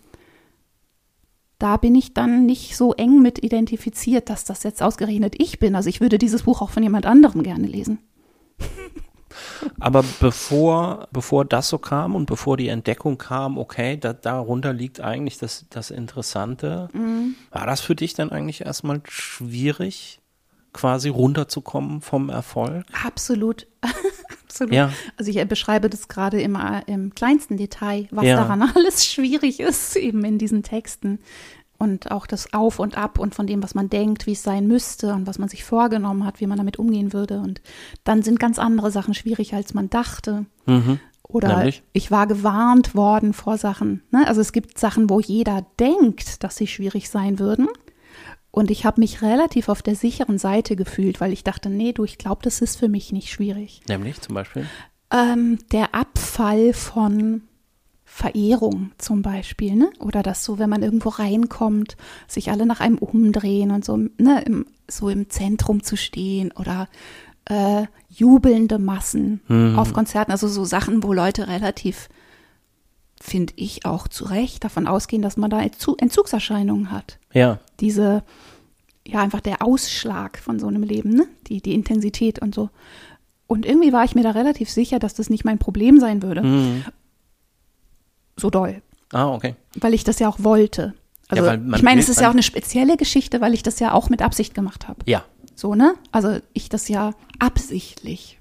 [1.61, 5.77] da bin ich dann nicht so eng mit identifiziert, dass das jetzt ausgerechnet ich bin.
[5.77, 7.99] Also ich würde dieses Buch auch von jemand anderem gerne lesen.
[9.79, 15.01] Aber bevor, bevor das so kam und bevor die Entdeckung kam, okay, da, darunter liegt
[15.01, 17.35] eigentlich das, das Interessante, mhm.
[17.51, 20.21] war das für dich dann eigentlich erstmal schwierig,
[20.73, 22.87] quasi runterzukommen vom Erfolg?
[23.05, 23.67] Absolut.
[24.51, 24.75] Absolut.
[24.75, 24.93] Ja.
[25.17, 28.37] Also ich beschreibe das gerade immer im kleinsten Detail, was ja.
[28.37, 31.21] daran alles schwierig ist, eben in diesen Texten.
[31.79, 34.67] Und auch das Auf und Ab und von dem, was man denkt, wie es sein
[34.67, 37.39] müsste und was man sich vorgenommen hat, wie man damit umgehen würde.
[37.39, 37.63] Und
[38.05, 40.45] dann sind ganz andere Sachen schwierig, als man dachte.
[40.67, 40.99] Mhm.
[41.23, 41.83] Oder Nämlich?
[41.93, 44.03] ich war gewarnt worden vor Sachen.
[44.11, 44.27] Ne?
[44.27, 47.69] Also es gibt Sachen, wo jeder denkt, dass sie schwierig sein würden.
[48.51, 52.05] Und ich habe mich relativ auf der sicheren Seite gefühlt, weil ich dachte, nee, du,
[52.05, 53.83] ich glaube, das ist für mich nicht schwierig.
[53.89, 54.67] Nämlich zum Beispiel?
[55.13, 57.43] Ähm, der Abfall von
[58.05, 59.91] Verehrung zum Beispiel, ne?
[60.01, 61.97] Oder dass so, wenn man irgendwo reinkommt,
[62.27, 66.89] sich alle nach einem umdrehen und so, ne, im, so im Zentrum zu stehen oder
[67.45, 69.79] äh, jubelnde Massen mhm.
[69.79, 72.09] auf Konzerten, also so Sachen, wo Leute relativ
[73.21, 77.19] finde ich auch zu Recht davon ausgehen, dass man da Entzugserscheinungen hat.
[77.33, 77.59] Ja.
[77.79, 78.25] Diese,
[79.07, 81.27] ja einfach der Ausschlag von so einem Leben, ne?
[81.47, 82.71] Die, die Intensität und so.
[83.47, 86.43] Und irgendwie war ich mir da relativ sicher, dass das nicht mein Problem sein würde.
[86.43, 86.85] Mhm.
[88.37, 88.81] So doll.
[89.13, 89.55] Ah, okay.
[89.75, 90.95] Weil ich das ja auch wollte.
[91.29, 93.93] Also man ich meine, es ist ja auch eine spezielle Geschichte, weil ich das ja
[93.93, 95.01] auch mit Absicht gemacht habe.
[95.07, 95.25] Ja.
[95.55, 95.95] So, ne?
[96.11, 98.40] Also ich das ja absichtlich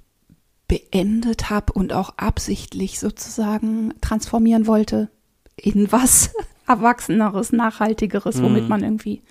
[0.70, 5.10] beendet habe und auch absichtlich sozusagen transformieren wollte
[5.58, 6.32] in was
[6.68, 9.24] Erwachseneres, Nachhaltigeres, womit man irgendwie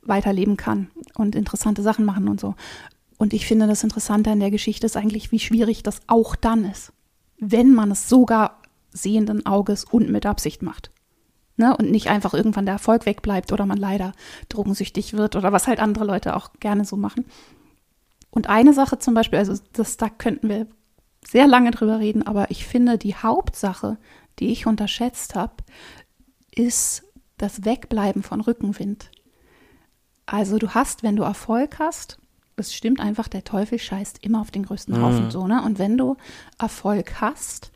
[0.00, 2.54] weiterleben kann und interessante Sachen machen und so.
[3.18, 6.64] Und ich finde, das Interessante an der Geschichte ist eigentlich, wie schwierig das auch dann
[6.64, 6.92] ist,
[7.38, 10.90] wenn man es sogar sehenden Auges und mit Absicht macht.
[11.58, 11.76] Ne?
[11.76, 14.12] Und nicht einfach irgendwann der Erfolg wegbleibt oder man leider
[14.48, 17.26] drogensüchtig wird oder was halt andere Leute auch gerne so machen.
[18.30, 20.66] Und eine Sache zum Beispiel, also das, da könnten wir
[21.28, 23.98] sehr lange drüber reden, aber ich finde, die Hauptsache,
[24.38, 25.54] die ich unterschätzt habe,
[26.50, 27.04] ist
[27.36, 29.10] das Wegbleiben von Rückenwind.
[30.26, 32.18] Also du hast, wenn du Erfolg hast,
[32.56, 35.62] es stimmt einfach, der Teufel scheißt immer auf den größten Haufen so, ne?
[35.62, 36.16] Und wenn du
[36.58, 37.70] Erfolg hast,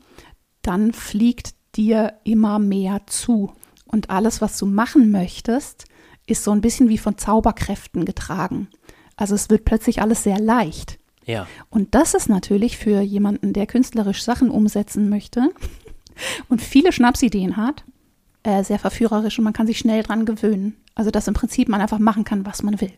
[0.62, 3.52] dann fliegt dir immer mehr zu.
[3.86, 5.84] Und alles, was du machen möchtest,
[6.26, 8.68] ist so ein bisschen wie von Zauberkräften getragen.
[9.16, 10.98] Also es wird plötzlich alles sehr leicht.
[11.26, 11.46] Ja.
[11.70, 15.50] Und das ist natürlich für jemanden, der künstlerisch Sachen umsetzen möchte
[16.48, 17.84] und viele Schnapsideen hat,
[18.42, 20.76] äh, sehr verführerisch und man kann sich schnell dran gewöhnen.
[20.94, 22.92] Also dass im Prinzip man einfach machen kann, was man will.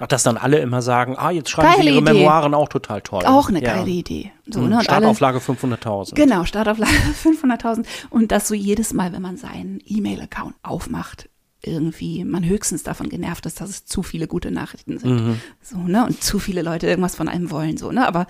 [0.00, 2.12] Ach, dass dann alle immer sagen, ah, jetzt schreiben Geile sie ihre Idee.
[2.14, 3.22] Memoiren auch total toll.
[3.24, 3.74] Auch eine ja.
[3.74, 4.32] geile Idee.
[4.46, 4.70] So, Mhm.
[4.70, 4.82] ne?
[4.82, 6.14] Startauflage 500.000.
[6.16, 6.90] Genau, Startauflage
[7.22, 7.86] 500.000.
[8.10, 11.28] Und das so jedes Mal, wenn man seinen E-Mail-Account aufmacht,
[11.62, 15.40] irgendwie man höchstens davon genervt ist, dass es zu viele gute Nachrichten sind.
[15.62, 16.06] So, ne?
[16.06, 18.06] Und zu viele Leute irgendwas von einem wollen, so, ne?
[18.06, 18.26] Aber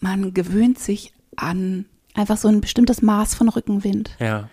[0.00, 4.16] man gewöhnt sich an einfach so ein bestimmtes Maß von Rückenwind.
[4.18, 4.48] Ja.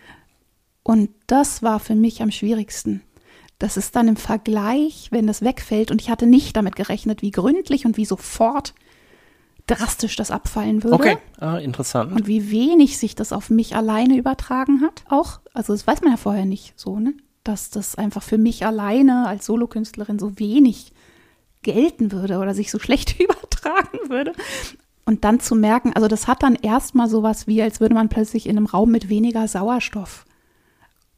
[0.84, 3.02] Und das war für mich am schwierigsten.
[3.60, 7.32] Das ist dann im Vergleich, wenn das wegfällt, und ich hatte nicht damit gerechnet, wie
[7.32, 8.76] gründlich und wie sofort
[9.66, 10.96] drastisch das abfallen würde.
[10.96, 12.14] Okay, ah, interessant.
[12.14, 15.42] Und wie wenig sich das auf mich alleine übertragen hat, auch.
[15.54, 17.14] Also das weiß man ja vorher nicht so, ne?
[17.48, 20.92] Dass das einfach für mich alleine als Solokünstlerin so wenig
[21.62, 24.34] gelten würde oder sich so schlecht übertragen würde.
[25.06, 28.48] Und dann zu merken, also das hat dann erstmal sowas wie, als würde man plötzlich
[28.48, 30.26] in einem Raum mit weniger Sauerstoff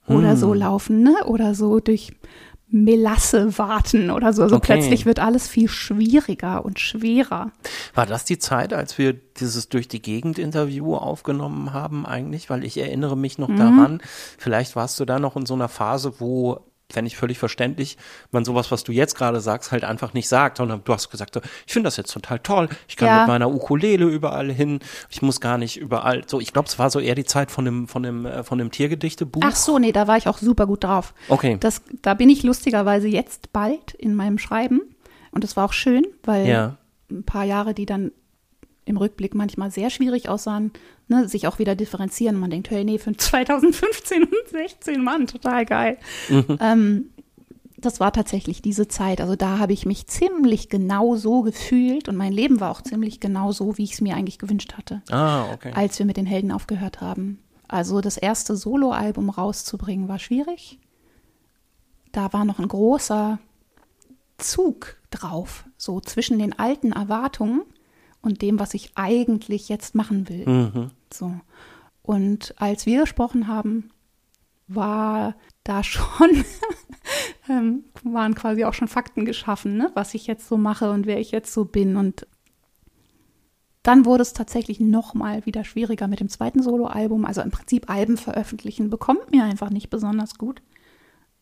[0.08, 1.16] oder so laufen, ne?
[1.26, 2.14] Oder so durch
[2.72, 4.44] Melasse warten oder so.
[4.44, 4.74] Also Okay.
[4.74, 7.52] plötzlich wird alles viel schwieriger und schwerer.
[7.96, 12.50] War das die Zeit, als wir dieses durch die Gegend Interview aufgenommen haben eigentlich?
[12.50, 13.46] Weil ich erinnere mich Mhm.
[13.46, 14.02] noch daran,
[14.38, 16.60] vielleicht warst du da noch in so einer Phase, wo,
[16.92, 17.98] fände ich völlig verständlich,
[18.32, 21.36] man sowas, was du jetzt gerade sagst, halt einfach nicht sagt, sondern du hast gesagt,
[21.36, 23.20] so, ich finde das jetzt total toll, ich kann Ja.
[23.20, 24.80] mit meiner Ukulele überall hin,
[25.10, 27.66] ich muss gar nicht überall, so, ich glaube, es war so eher die Zeit von
[27.66, 29.42] dem, von dem, äh, von dem Tiergedichtebuch.
[29.46, 31.14] Ach so, nee, da war ich auch super gut drauf.
[31.28, 31.58] Okay.
[31.60, 34.82] Das, da bin ich lustigerweise jetzt bald in meinem Schreiben.
[35.32, 36.78] Und das war auch schön, weil Ja.
[37.12, 38.12] ein paar Jahre, die dann
[38.86, 40.72] im Rückblick manchmal sehr schwierig aussahen,
[41.10, 42.36] ne, sich auch wieder differenzieren.
[42.36, 45.98] Und man denkt, hey, nee, für 2015 und 16, Mann, total geil.
[46.60, 47.10] Ähm,
[47.78, 49.22] das war tatsächlich diese Zeit.
[49.22, 53.20] Also da habe ich mich ziemlich genau so gefühlt und mein Leben war auch ziemlich
[53.22, 55.72] genau so, wie ich es mir eigentlich gewünscht hatte Ah, okay.
[55.74, 57.40] als wir mit den Helden aufgehört haben.
[57.70, 60.80] Also das erste Soloalbum rauszubringen war schwierig.
[62.12, 63.40] Da war noch ein großer
[64.38, 67.62] Zug drauf, so zwischen den alten Erwartungen
[68.22, 70.48] und dem, was ich eigentlich jetzt machen will.
[70.48, 70.92] Mhm.
[71.12, 71.34] So.
[72.02, 73.92] Und als wir gesprochen haben,
[74.68, 76.44] war da schon,
[77.50, 79.92] ähm, waren quasi auch schon Fakten geschaffen, ne?
[79.94, 81.98] was ich jetzt so mache und wer ich jetzt so bin.
[81.98, 82.28] Und
[83.84, 87.26] dann wurde es tatsächlich nochmal wieder schwieriger mit dem zweiten Soloalbum.
[87.26, 90.62] Also im Prinzip Alben veröffentlichen bekommt mir einfach nicht besonders gut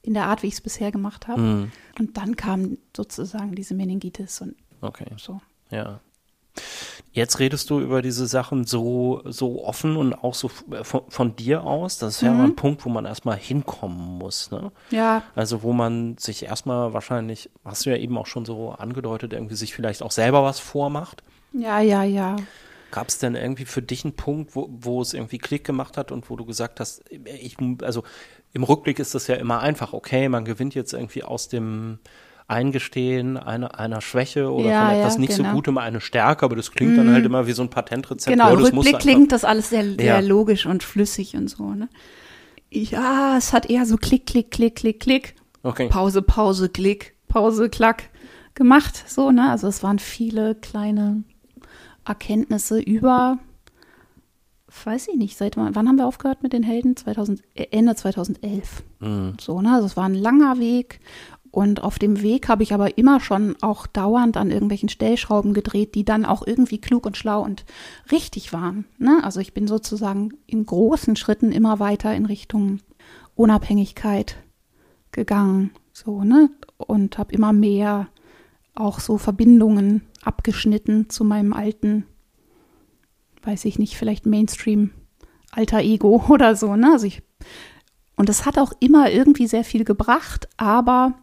[0.01, 1.41] in der Art, wie ich es bisher gemacht habe.
[1.41, 1.71] Mhm.
[1.99, 5.07] Und dann kam sozusagen diese Meningitis und Okay.
[5.17, 5.41] so.
[5.71, 5.99] Ja.
[7.13, 11.35] Jetzt redest du über diese Sachen so, so offen und auch so f- von, von
[11.35, 11.97] dir aus.
[11.97, 12.37] Das ist ja Mhm.
[12.37, 14.51] mal ein Punkt, wo man erstmal hinkommen muss.
[14.51, 14.71] Ne?
[14.91, 19.33] Ja, Also wo man sich erstmal wahrscheinlich, hast du ja eben auch schon so angedeutet,
[19.33, 21.23] irgendwie sich vielleicht auch selber was vormacht.
[21.53, 22.35] ja, ja, ja.
[22.91, 26.11] Gab es denn irgendwie für dich einen Punkt, wo, wo es irgendwie Klick gemacht hat
[26.11, 28.03] und wo du gesagt hast, ich, also
[28.53, 31.99] im Rückblick ist das ja immer einfach, okay, man gewinnt jetzt irgendwie aus dem
[32.49, 35.49] Eingestehen einer, einer Schwäche oder Ja, von etwas ja, nicht genau.
[35.49, 38.31] so Gutem eine Stärke, aber das klingt dann halt immer wie so ein Patentrezept.
[38.37, 40.19] Genau, im Rückblick klingt das alles sehr, sehr Ja.
[40.19, 41.89] logisch und flüssig und so, ne?
[42.71, 45.35] Ja, es hat eher so Klick, Klick, Klick, Klick, Klick.
[45.63, 45.89] Okay.
[45.89, 48.03] Pause, Pause, Klick, Pause, Klack
[48.53, 49.49] gemacht, so, ne?
[49.51, 51.23] Also es waren viele kleine
[52.05, 53.39] Erkenntnisse über,
[54.85, 56.95] weiß ich nicht, seit wann, wann haben wir aufgehört mit den Helden?
[56.95, 58.83] 2000, äh, Ende 2011.
[59.39, 59.73] So, ne?
[59.73, 60.99] Also es war ein langer Weg
[61.57, 65.95] Und auf dem Weg habe ich aber immer schon auch dauernd an irgendwelchen Stellschrauben gedreht,
[65.95, 67.65] die dann auch irgendwie klug und schlau und
[68.11, 68.85] richtig waren.
[68.99, 69.21] Ne?
[69.23, 72.81] Also ich bin sozusagen in großen Schritten immer weiter in Richtung
[73.33, 74.35] Unabhängigkeit
[75.11, 76.51] gegangen, so, ne?
[76.77, 78.07] Und habe immer mehr
[78.75, 82.05] auch so Verbindungen abgeschnitten zu meinem alten,
[83.41, 84.91] weiß ich nicht, vielleicht Mainstream
[85.49, 86.91] alter Ego oder so, ne?
[86.91, 87.23] Also ich
[88.15, 91.15] und es hat auch immer irgendwie sehr viel gebracht, aber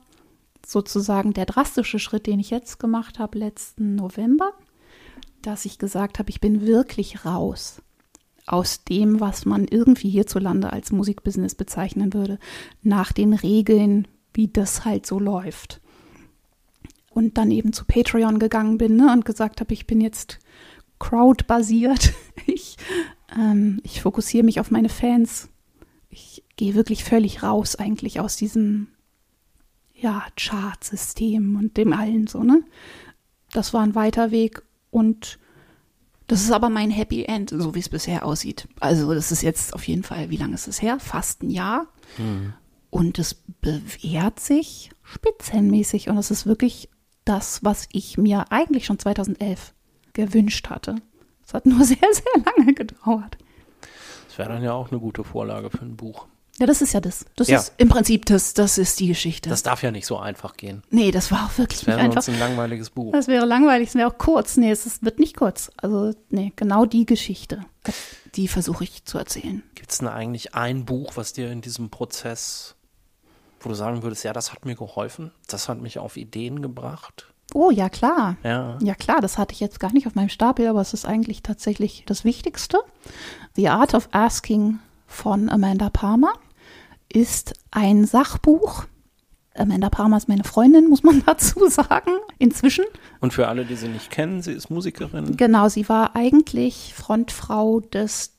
[0.66, 4.52] sozusagen der drastische Schritt, den ich jetzt gemacht habe, letzten November,
[5.42, 7.82] dass ich gesagt habe, ich bin wirklich raus
[8.46, 12.38] aus dem, was man irgendwie hierzulande als Musikbusiness bezeichnen würde,
[12.82, 15.80] nach den Regeln, wie das halt so läuft.
[17.10, 20.38] Und dann eben zu Patreon gegangen bin ne, und gesagt habe, ich bin jetzt
[20.98, 22.12] crowd-basiert.
[22.46, 22.76] Ich,
[23.34, 25.48] ähm, ich fokussiere mich auf meine Fans.
[26.10, 28.88] Ich gehe wirklich völlig raus eigentlich aus diesem
[29.94, 32.62] ja, Chartsystem und dem allen so, ne?
[33.52, 35.38] Das war ein weiter Weg und
[36.26, 38.66] das ist aber mein Happy End, so wie es bisher aussieht.
[38.80, 40.98] Also das ist jetzt auf jeden Fall, wie lange ist es her?
[40.98, 41.86] Fast ein Jahr.
[42.18, 42.54] Mhm.
[42.90, 46.88] Und es bewährt sich spitzenmäßig und es ist wirklich
[47.24, 49.74] das, was ich mir eigentlich schon 2011
[50.12, 50.96] gewünscht hatte.
[51.46, 53.36] Es hat nur sehr, sehr lange gedauert.
[54.28, 56.26] Das wäre dann ja auch eine gute Vorlage für ein Buch.
[56.58, 57.26] Ja, das ist ja das.
[57.34, 57.58] Das ja.
[57.58, 59.50] ist im Prinzip das, das ist die Geschichte.
[59.50, 60.84] Das darf ja nicht so einfach gehen.
[60.90, 62.16] Nee, das war auch wirklich das wäre nicht einfach.
[62.16, 63.12] Das ein langweiliges Buch.
[63.12, 64.56] Das wäre langweilig, es wäre auch kurz.
[64.56, 65.72] Nee, es wird nicht kurz.
[65.76, 67.64] Also, nee, genau die Geschichte,
[68.36, 69.64] die versuche ich zu erzählen.
[69.74, 72.76] Gibt es denn eigentlich ein Buch, was dir in diesem Prozess,
[73.58, 77.32] wo du sagen würdest, ja, das hat mir geholfen, das hat mich auf Ideen gebracht?
[77.52, 78.36] Oh, ja, klar.
[78.44, 78.78] Ja.
[78.80, 81.42] Ja, klar, das hatte ich jetzt gar nicht auf meinem Stapel, aber es ist eigentlich
[81.42, 82.78] tatsächlich das Wichtigste.
[83.56, 86.32] The Art of Asking von Amanda Palmer
[87.14, 88.84] ist ein Sachbuch.
[89.56, 92.84] Amanda Palmer ist meine Freundin, muss man dazu sagen, inzwischen.
[93.20, 95.36] Und für alle, die sie nicht kennen, sie ist Musikerin.
[95.36, 98.32] Genau, sie war eigentlich Frontfrau des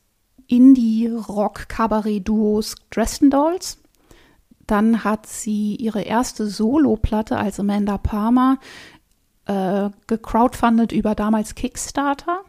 [0.47, 3.79] Indie-Rock-Kabarett-Duos Dresden Dolls.
[4.67, 8.59] Dann hat sie ihre erste Solo-Platte als Amanda Palmer
[9.45, 12.41] äh, gecrowdfundet über damals Kickstarter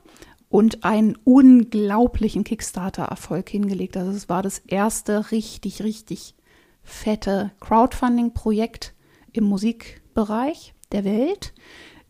[0.49, 3.97] und einen unglaublichen Kickstarter-Erfolg hingelegt.
[3.97, 6.35] Also es war das erste richtig, richtig
[6.83, 8.95] fette Crowdfunding-Projekt
[9.33, 11.53] im Musikbereich der Welt.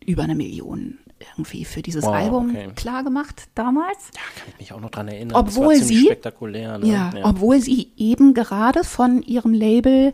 [0.05, 2.69] Über eine Million irgendwie für dieses wow, Album okay.
[2.75, 4.11] klar gemacht damals.
[4.13, 5.35] Ja, kann ich mich auch noch dran erinnern.
[5.35, 6.77] Obwohl sie, spektakulär.
[6.77, 6.87] Ne?
[6.87, 10.13] Ja, ja, obwohl sie eben gerade von ihrem Label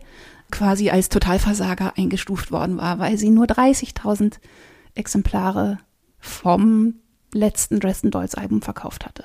[0.50, 4.34] quasi als Totalversager eingestuft worden war, weil sie nur 30.000
[4.94, 5.78] Exemplare
[6.18, 6.94] vom
[7.34, 9.24] letzten Dresden Dolls Album verkauft hatte.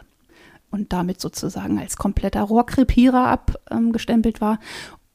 [0.71, 4.59] Und damit sozusagen als kompletter Rohrkrepierer abgestempelt war.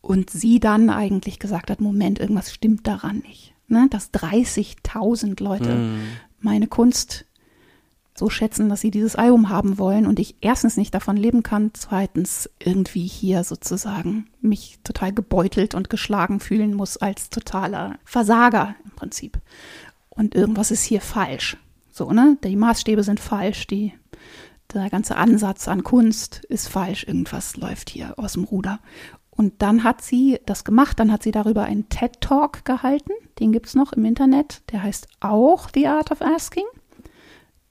[0.01, 3.55] Und sie dann eigentlich gesagt hat, Moment, irgendwas stimmt daran nicht.
[3.69, 3.87] Ne?
[3.91, 6.03] Dass 30.000 Leute mm.
[6.41, 7.25] meine Kunst
[8.17, 11.73] so schätzen, dass sie dieses Album haben wollen und ich erstens nicht davon leben kann,
[11.75, 18.93] zweitens irgendwie hier sozusagen mich total gebeutelt und geschlagen fühlen muss als totaler Versager im
[18.93, 19.39] Prinzip.
[20.11, 21.57] Und irgendwas ist hier falsch.
[21.97, 22.37] So, ne?
[22.43, 23.93] Die Maßstäbe sind falsch, die,
[24.73, 28.81] der ganze Ansatz an Kunst ist falsch, irgendwas läuft hier aus dem Ruder.
[29.31, 33.53] Und dann hat sie das gemacht, dann hat sie darüber einen TED Talk gehalten, den
[33.53, 36.65] gibt es noch im Internet, der heißt auch The Art of Asking.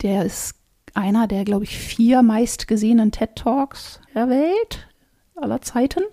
[0.01, 0.55] Der ist
[0.93, 4.87] einer der, glaube ich, vier meistgesehenen TED Talks der Welt
[5.35, 6.03] aller Zeiten.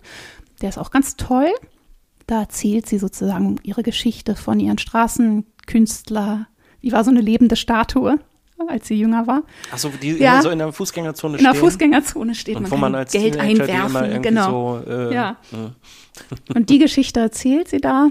[0.62, 1.52] Der ist auch ganz toll.
[2.26, 6.48] Da erzählt sie sozusagen ihre Geschichte von ihren Straßenkünstler,
[6.82, 8.18] die war so eine lebende Statue,
[8.68, 9.42] als sie jünger war.
[9.72, 10.42] Achso, die ja.
[10.42, 11.46] so in der Fußgängerzone steht.
[11.46, 14.22] In der Fußgängerzone steht, und man, wo man als Geld Teenager einwerfen.
[14.22, 14.80] Genau.
[14.80, 15.36] So, äh, ja.
[16.54, 18.10] und die Geschichte erzählt sie da,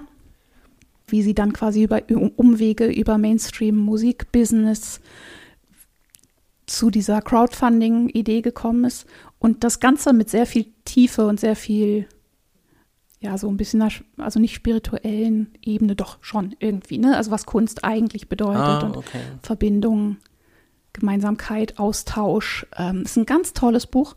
[1.08, 2.02] wie sie dann quasi über
[2.36, 5.02] Umwege über Mainstream-Musikbusiness
[6.66, 9.08] zu dieser Crowdfunding-Idee gekommen ist
[9.40, 12.08] und das Ganze mit sehr viel Tiefe und sehr viel
[13.22, 13.84] ja, so ein bisschen,
[14.18, 17.18] also nicht spirituellen Ebene, doch schon irgendwie, ne?
[17.18, 19.20] Also was Kunst eigentlich bedeutet ah, und okay.
[19.42, 20.18] Verbindung,
[20.94, 22.66] Gemeinsamkeit, Austausch.
[22.78, 24.16] Ähm, ist ein ganz tolles Buch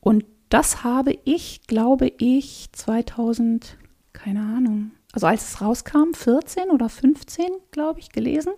[0.00, 3.76] und das habe ich, glaube ich, 2000,
[4.14, 8.52] keine Ahnung, also als es rauskam, 14 oder 15, glaube ich, gelesen.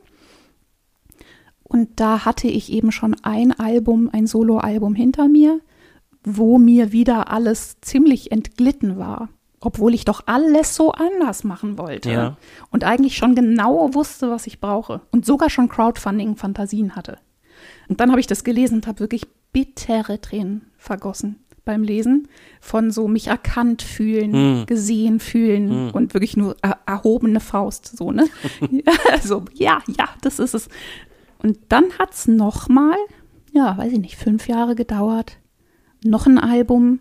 [1.65, 5.61] Und da hatte ich eben schon ein Album, ein Soloalbum hinter mir,
[6.23, 9.31] wo mir wieder alles ziemlich entglitten war
[9.61, 12.37] obwohl ich doch alles so anders machen wollte ja.
[12.71, 17.19] und eigentlich schon genau wusste, was ich brauche und sogar schon Crowdfunding-Fantasien hatte.
[17.89, 21.37] Und dann habe ich das gelesen und habe wirklich bittere Tränen vergossen.
[21.65, 22.29] beim Lesen
[22.61, 24.67] von so mich erkannt fühlen, mm.
[24.67, 25.91] gesehen fühlen mm.
[25.91, 28.27] und wirklich nur er erhobene Faust, so, ne?
[29.13, 30.69] also, ja, ja, das ist es.
[31.43, 32.97] Und dann hat es nochmal,
[33.53, 35.37] ja, weiß ich nicht, fünf Jahre gedauert.
[36.03, 37.01] Noch ein Album,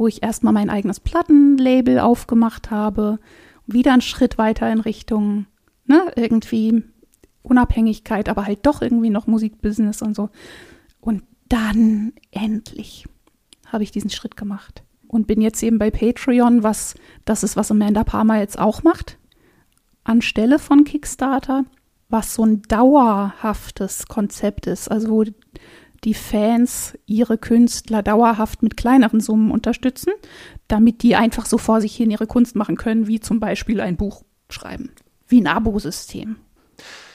[0.00, 3.18] wo ich erstmal mein eigenes Plattenlabel aufgemacht habe.
[3.66, 5.44] Wieder einen Schritt weiter in Richtung,
[5.84, 6.82] ne, irgendwie
[7.42, 10.30] Unabhängigkeit, aber halt doch irgendwie noch Musikbusiness und so.
[11.00, 13.04] Und dann endlich
[13.66, 16.94] habe ich diesen Schritt gemacht und bin jetzt eben bei Patreon, was
[17.26, 19.18] das ist, was Amanda Palmer jetzt auch macht,
[20.02, 21.66] anstelle von Kickstarter,
[22.08, 25.24] was so ein dauerhaftes Konzept ist, also wo
[26.04, 30.12] die Fans ihre Künstler dauerhaft mit kleineren Summen unterstützen,
[30.68, 33.96] damit die einfach so vor sich hin ihre Kunst machen können, wie zum Beispiel ein
[33.96, 34.90] Buch schreiben,
[35.28, 36.36] wie ein Abo-System.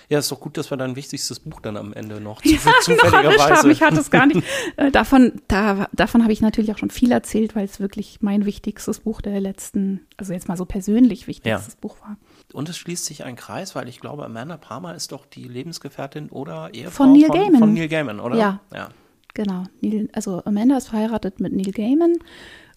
[0.10, 2.60] Ja, ist doch gut, dass wir dein wichtigstes Buch dann am Ende noch zu, ja,
[2.82, 3.38] zufälligerweise.
[3.38, 3.72] Noch haben.
[3.72, 4.44] Ich hatte es gar nicht.
[4.78, 8.46] Äh, davon da, davon habe ich natürlich auch schon viel erzählt, weil es wirklich mein
[8.46, 11.80] wichtigstes Buch der letzten, also jetzt mal so persönlich wichtigstes ja.
[11.80, 12.18] Buch war.
[12.56, 16.30] Und es schließt sich ein Kreis, weil ich glaube, Amanda Palmer ist doch die Lebensgefährtin
[16.30, 17.60] oder Ehefrau von Neil von, Gaiman.
[17.60, 18.38] Von Neil Gaiman, oder?
[18.38, 18.60] Ja.
[18.74, 18.90] ja.
[19.34, 19.64] Genau.
[19.82, 22.16] Neil, also Amanda ist verheiratet mit Neil Gaiman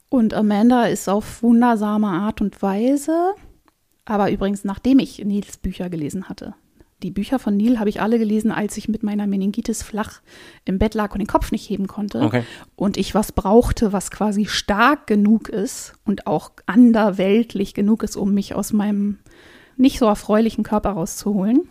[0.08, 3.34] und Amanda ist auf wundersame Art und Weise,
[4.04, 6.54] aber übrigens nachdem ich Nils Bücher gelesen hatte,
[7.02, 10.20] die Bücher von Neil habe ich alle gelesen, als ich mit meiner Meningitis flach
[10.64, 12.22] im Bett lag und den Kopf nicht heben konnte.
[12.22, 12.42] Okay.
[12.74, 18.34] Und ich was brauchte, was quasi stark genug ist und auch anderweltlich genug ist, um
[18.34, 19.18] mich aus meinem
[19.78, 21.68] nicht so erfreulichen Körper rauszuholen.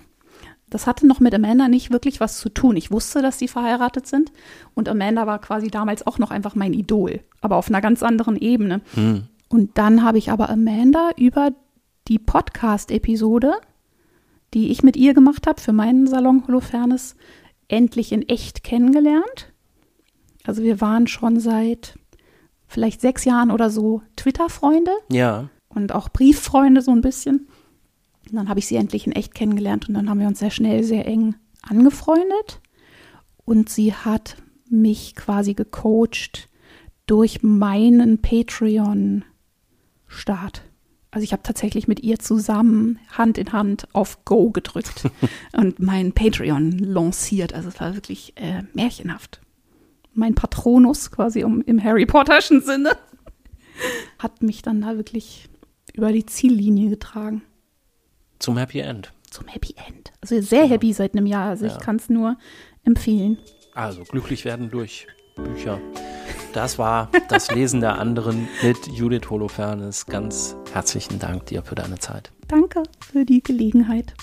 [0.69, 2.75] Das hatte noch mit Amanda nicht wirklich was zu tun.
[2.75, 4.31] Ich wusste, dass sie verheiratet sind
[4.73, 8.35] und Amanda war quasi damals auch noch einfach mein Idol, aber auf einer ganz anderen
[8.35, 8.81] Ebene.
[8.93, 9.23] Hm.
[9.47, 11.51] Und dann habe ich aber Amanda über
[12.09, 13.53] die Podcast-Episode
[14.53, 17.15] die ich mit ihr gemacht habe für meinen Salon Holofernes,
[17.67, 19.51] endlich in echt kennengelernt.
[20.45, 21.99] Also wir waren schon seit
[22.67, 24.91] vielleicht sechs Jahren oder so Twitter-Freunde.
[25.11, 25.49] Ja.
[25.69, 27.47] Und auch Brieffreunde so ein bisschen.
[28.29, 30.51] Und dann habe ich sie endlich in echt kennengelernt und dann haben wir uns sehr
[30.51, 32.61] schnell, sehr eng angefreundet.
[33.45, 34.37] Und sie hat
[34.69, 36.49] mich quasi gecoacht
[37.05, 39.23] durch meinen Patreon-Start.
[41.09, 45.09] Also ich habe tatsächlich mit ihr zusammen Hand in Hand auf Go gedrückt
[45.53, 47.53] und mein Patreon lanciert.
[47.53, 49.39] Also es war wirklich äh, märchenhaft.
[50.13, 52.97] Mein Patronus quasi um, im Harry Potterschen Sinne
[54.19, 55.47] hat mich dann da wirklich
[55.93, 57.41] über die Ziellinie getragen.
[58.39, 59.13] Zum Happy End.
[59.29, 60.11] Zum Happy End.
[60.21, 60.69] Also sehr ja.
[60.69, 61.49] happy seit einem Jahr.
[61.49, 61.73] Also ja.
[61.73, 62.37] ich kann es nur
[62.83, 63.37] empfehlen.
[63.73, 65.79] Also glücklich werden durch Bücher.
[66.53, 70.05] Das war das Lesen der anderen mit Judith Holofernes.
[70.07, 72.31] Ganz herzlichen Dank dir für deine Zeit.
[72.47, 74.13] Danke für die Gelegenheit.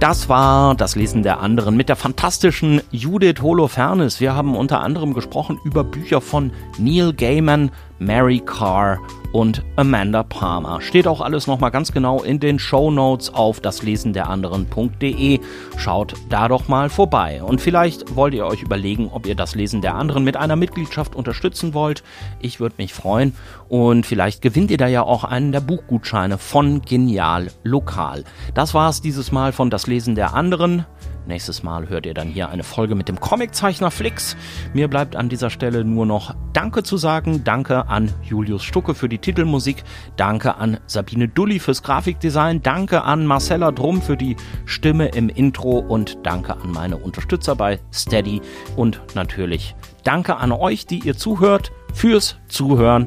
[0.00, 4.20] Das war das Lesen der anderen mit der fantastischen Judith Holofernes.
[4.20, 8.98] Wir haben unter anderem gesprochen über Bücher von Neil Gaiman, Mary Carr
[9.32, 10.80] und Amanda Palmer.
[10.80, 15.40] Steht auch alles nochmal ganz genau in den Show Notes auf daslesenderanderen.de.
[15.76, 17.42] Schaut da doch mal vorbei.
[17.42, 21.14] Und vielleicht wollt ihr euch überlegen, ob ihr das Lesen der anderen mit einer Mitgliedschaft
[21.14, 22.02] unterstützen wollt.
[22.40, 23.34] Ich würde mich freuen.
[23.68, 28.24] Und vielleicht gewinnt ihr da ja auch einen der Buchgutscheine von Genial Lokal.
[28.54, 30.86] Das war's dieses Mal von Das Lesen der anderen.
[31.28, 34.34] Nächstes Mal hört ihr dann hier eine Folge mit dem Comiczeichner Flix.
[34.72, 37.44] Mir bleibt an dieser Stelle nur noch Danke zu sagen.
[37.44, 39.84] Danke an Julius Stucke für die Titelmusik.
[40.16, 42.62] Danke an Sabine Dulli fürs Grafikdesign.
[42.62, 47.78] Danke an Marcella Drum für die Stimme im Intro und danke an meine Unterstützer bei
[47.92, 48.40] Steady
[48.76, 53.06] und natürlich danke an euch, die ihr zuhört, fürs Zuhören.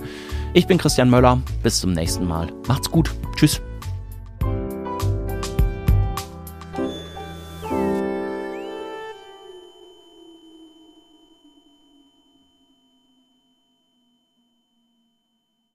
[0.54, 1.42] Ich bin Christian Möller.
[1.64, 2.50] Bis zum nächsten Mal.
[2.68, 3.12] Macht's gut.
[3.36, 3.62] Tschüss.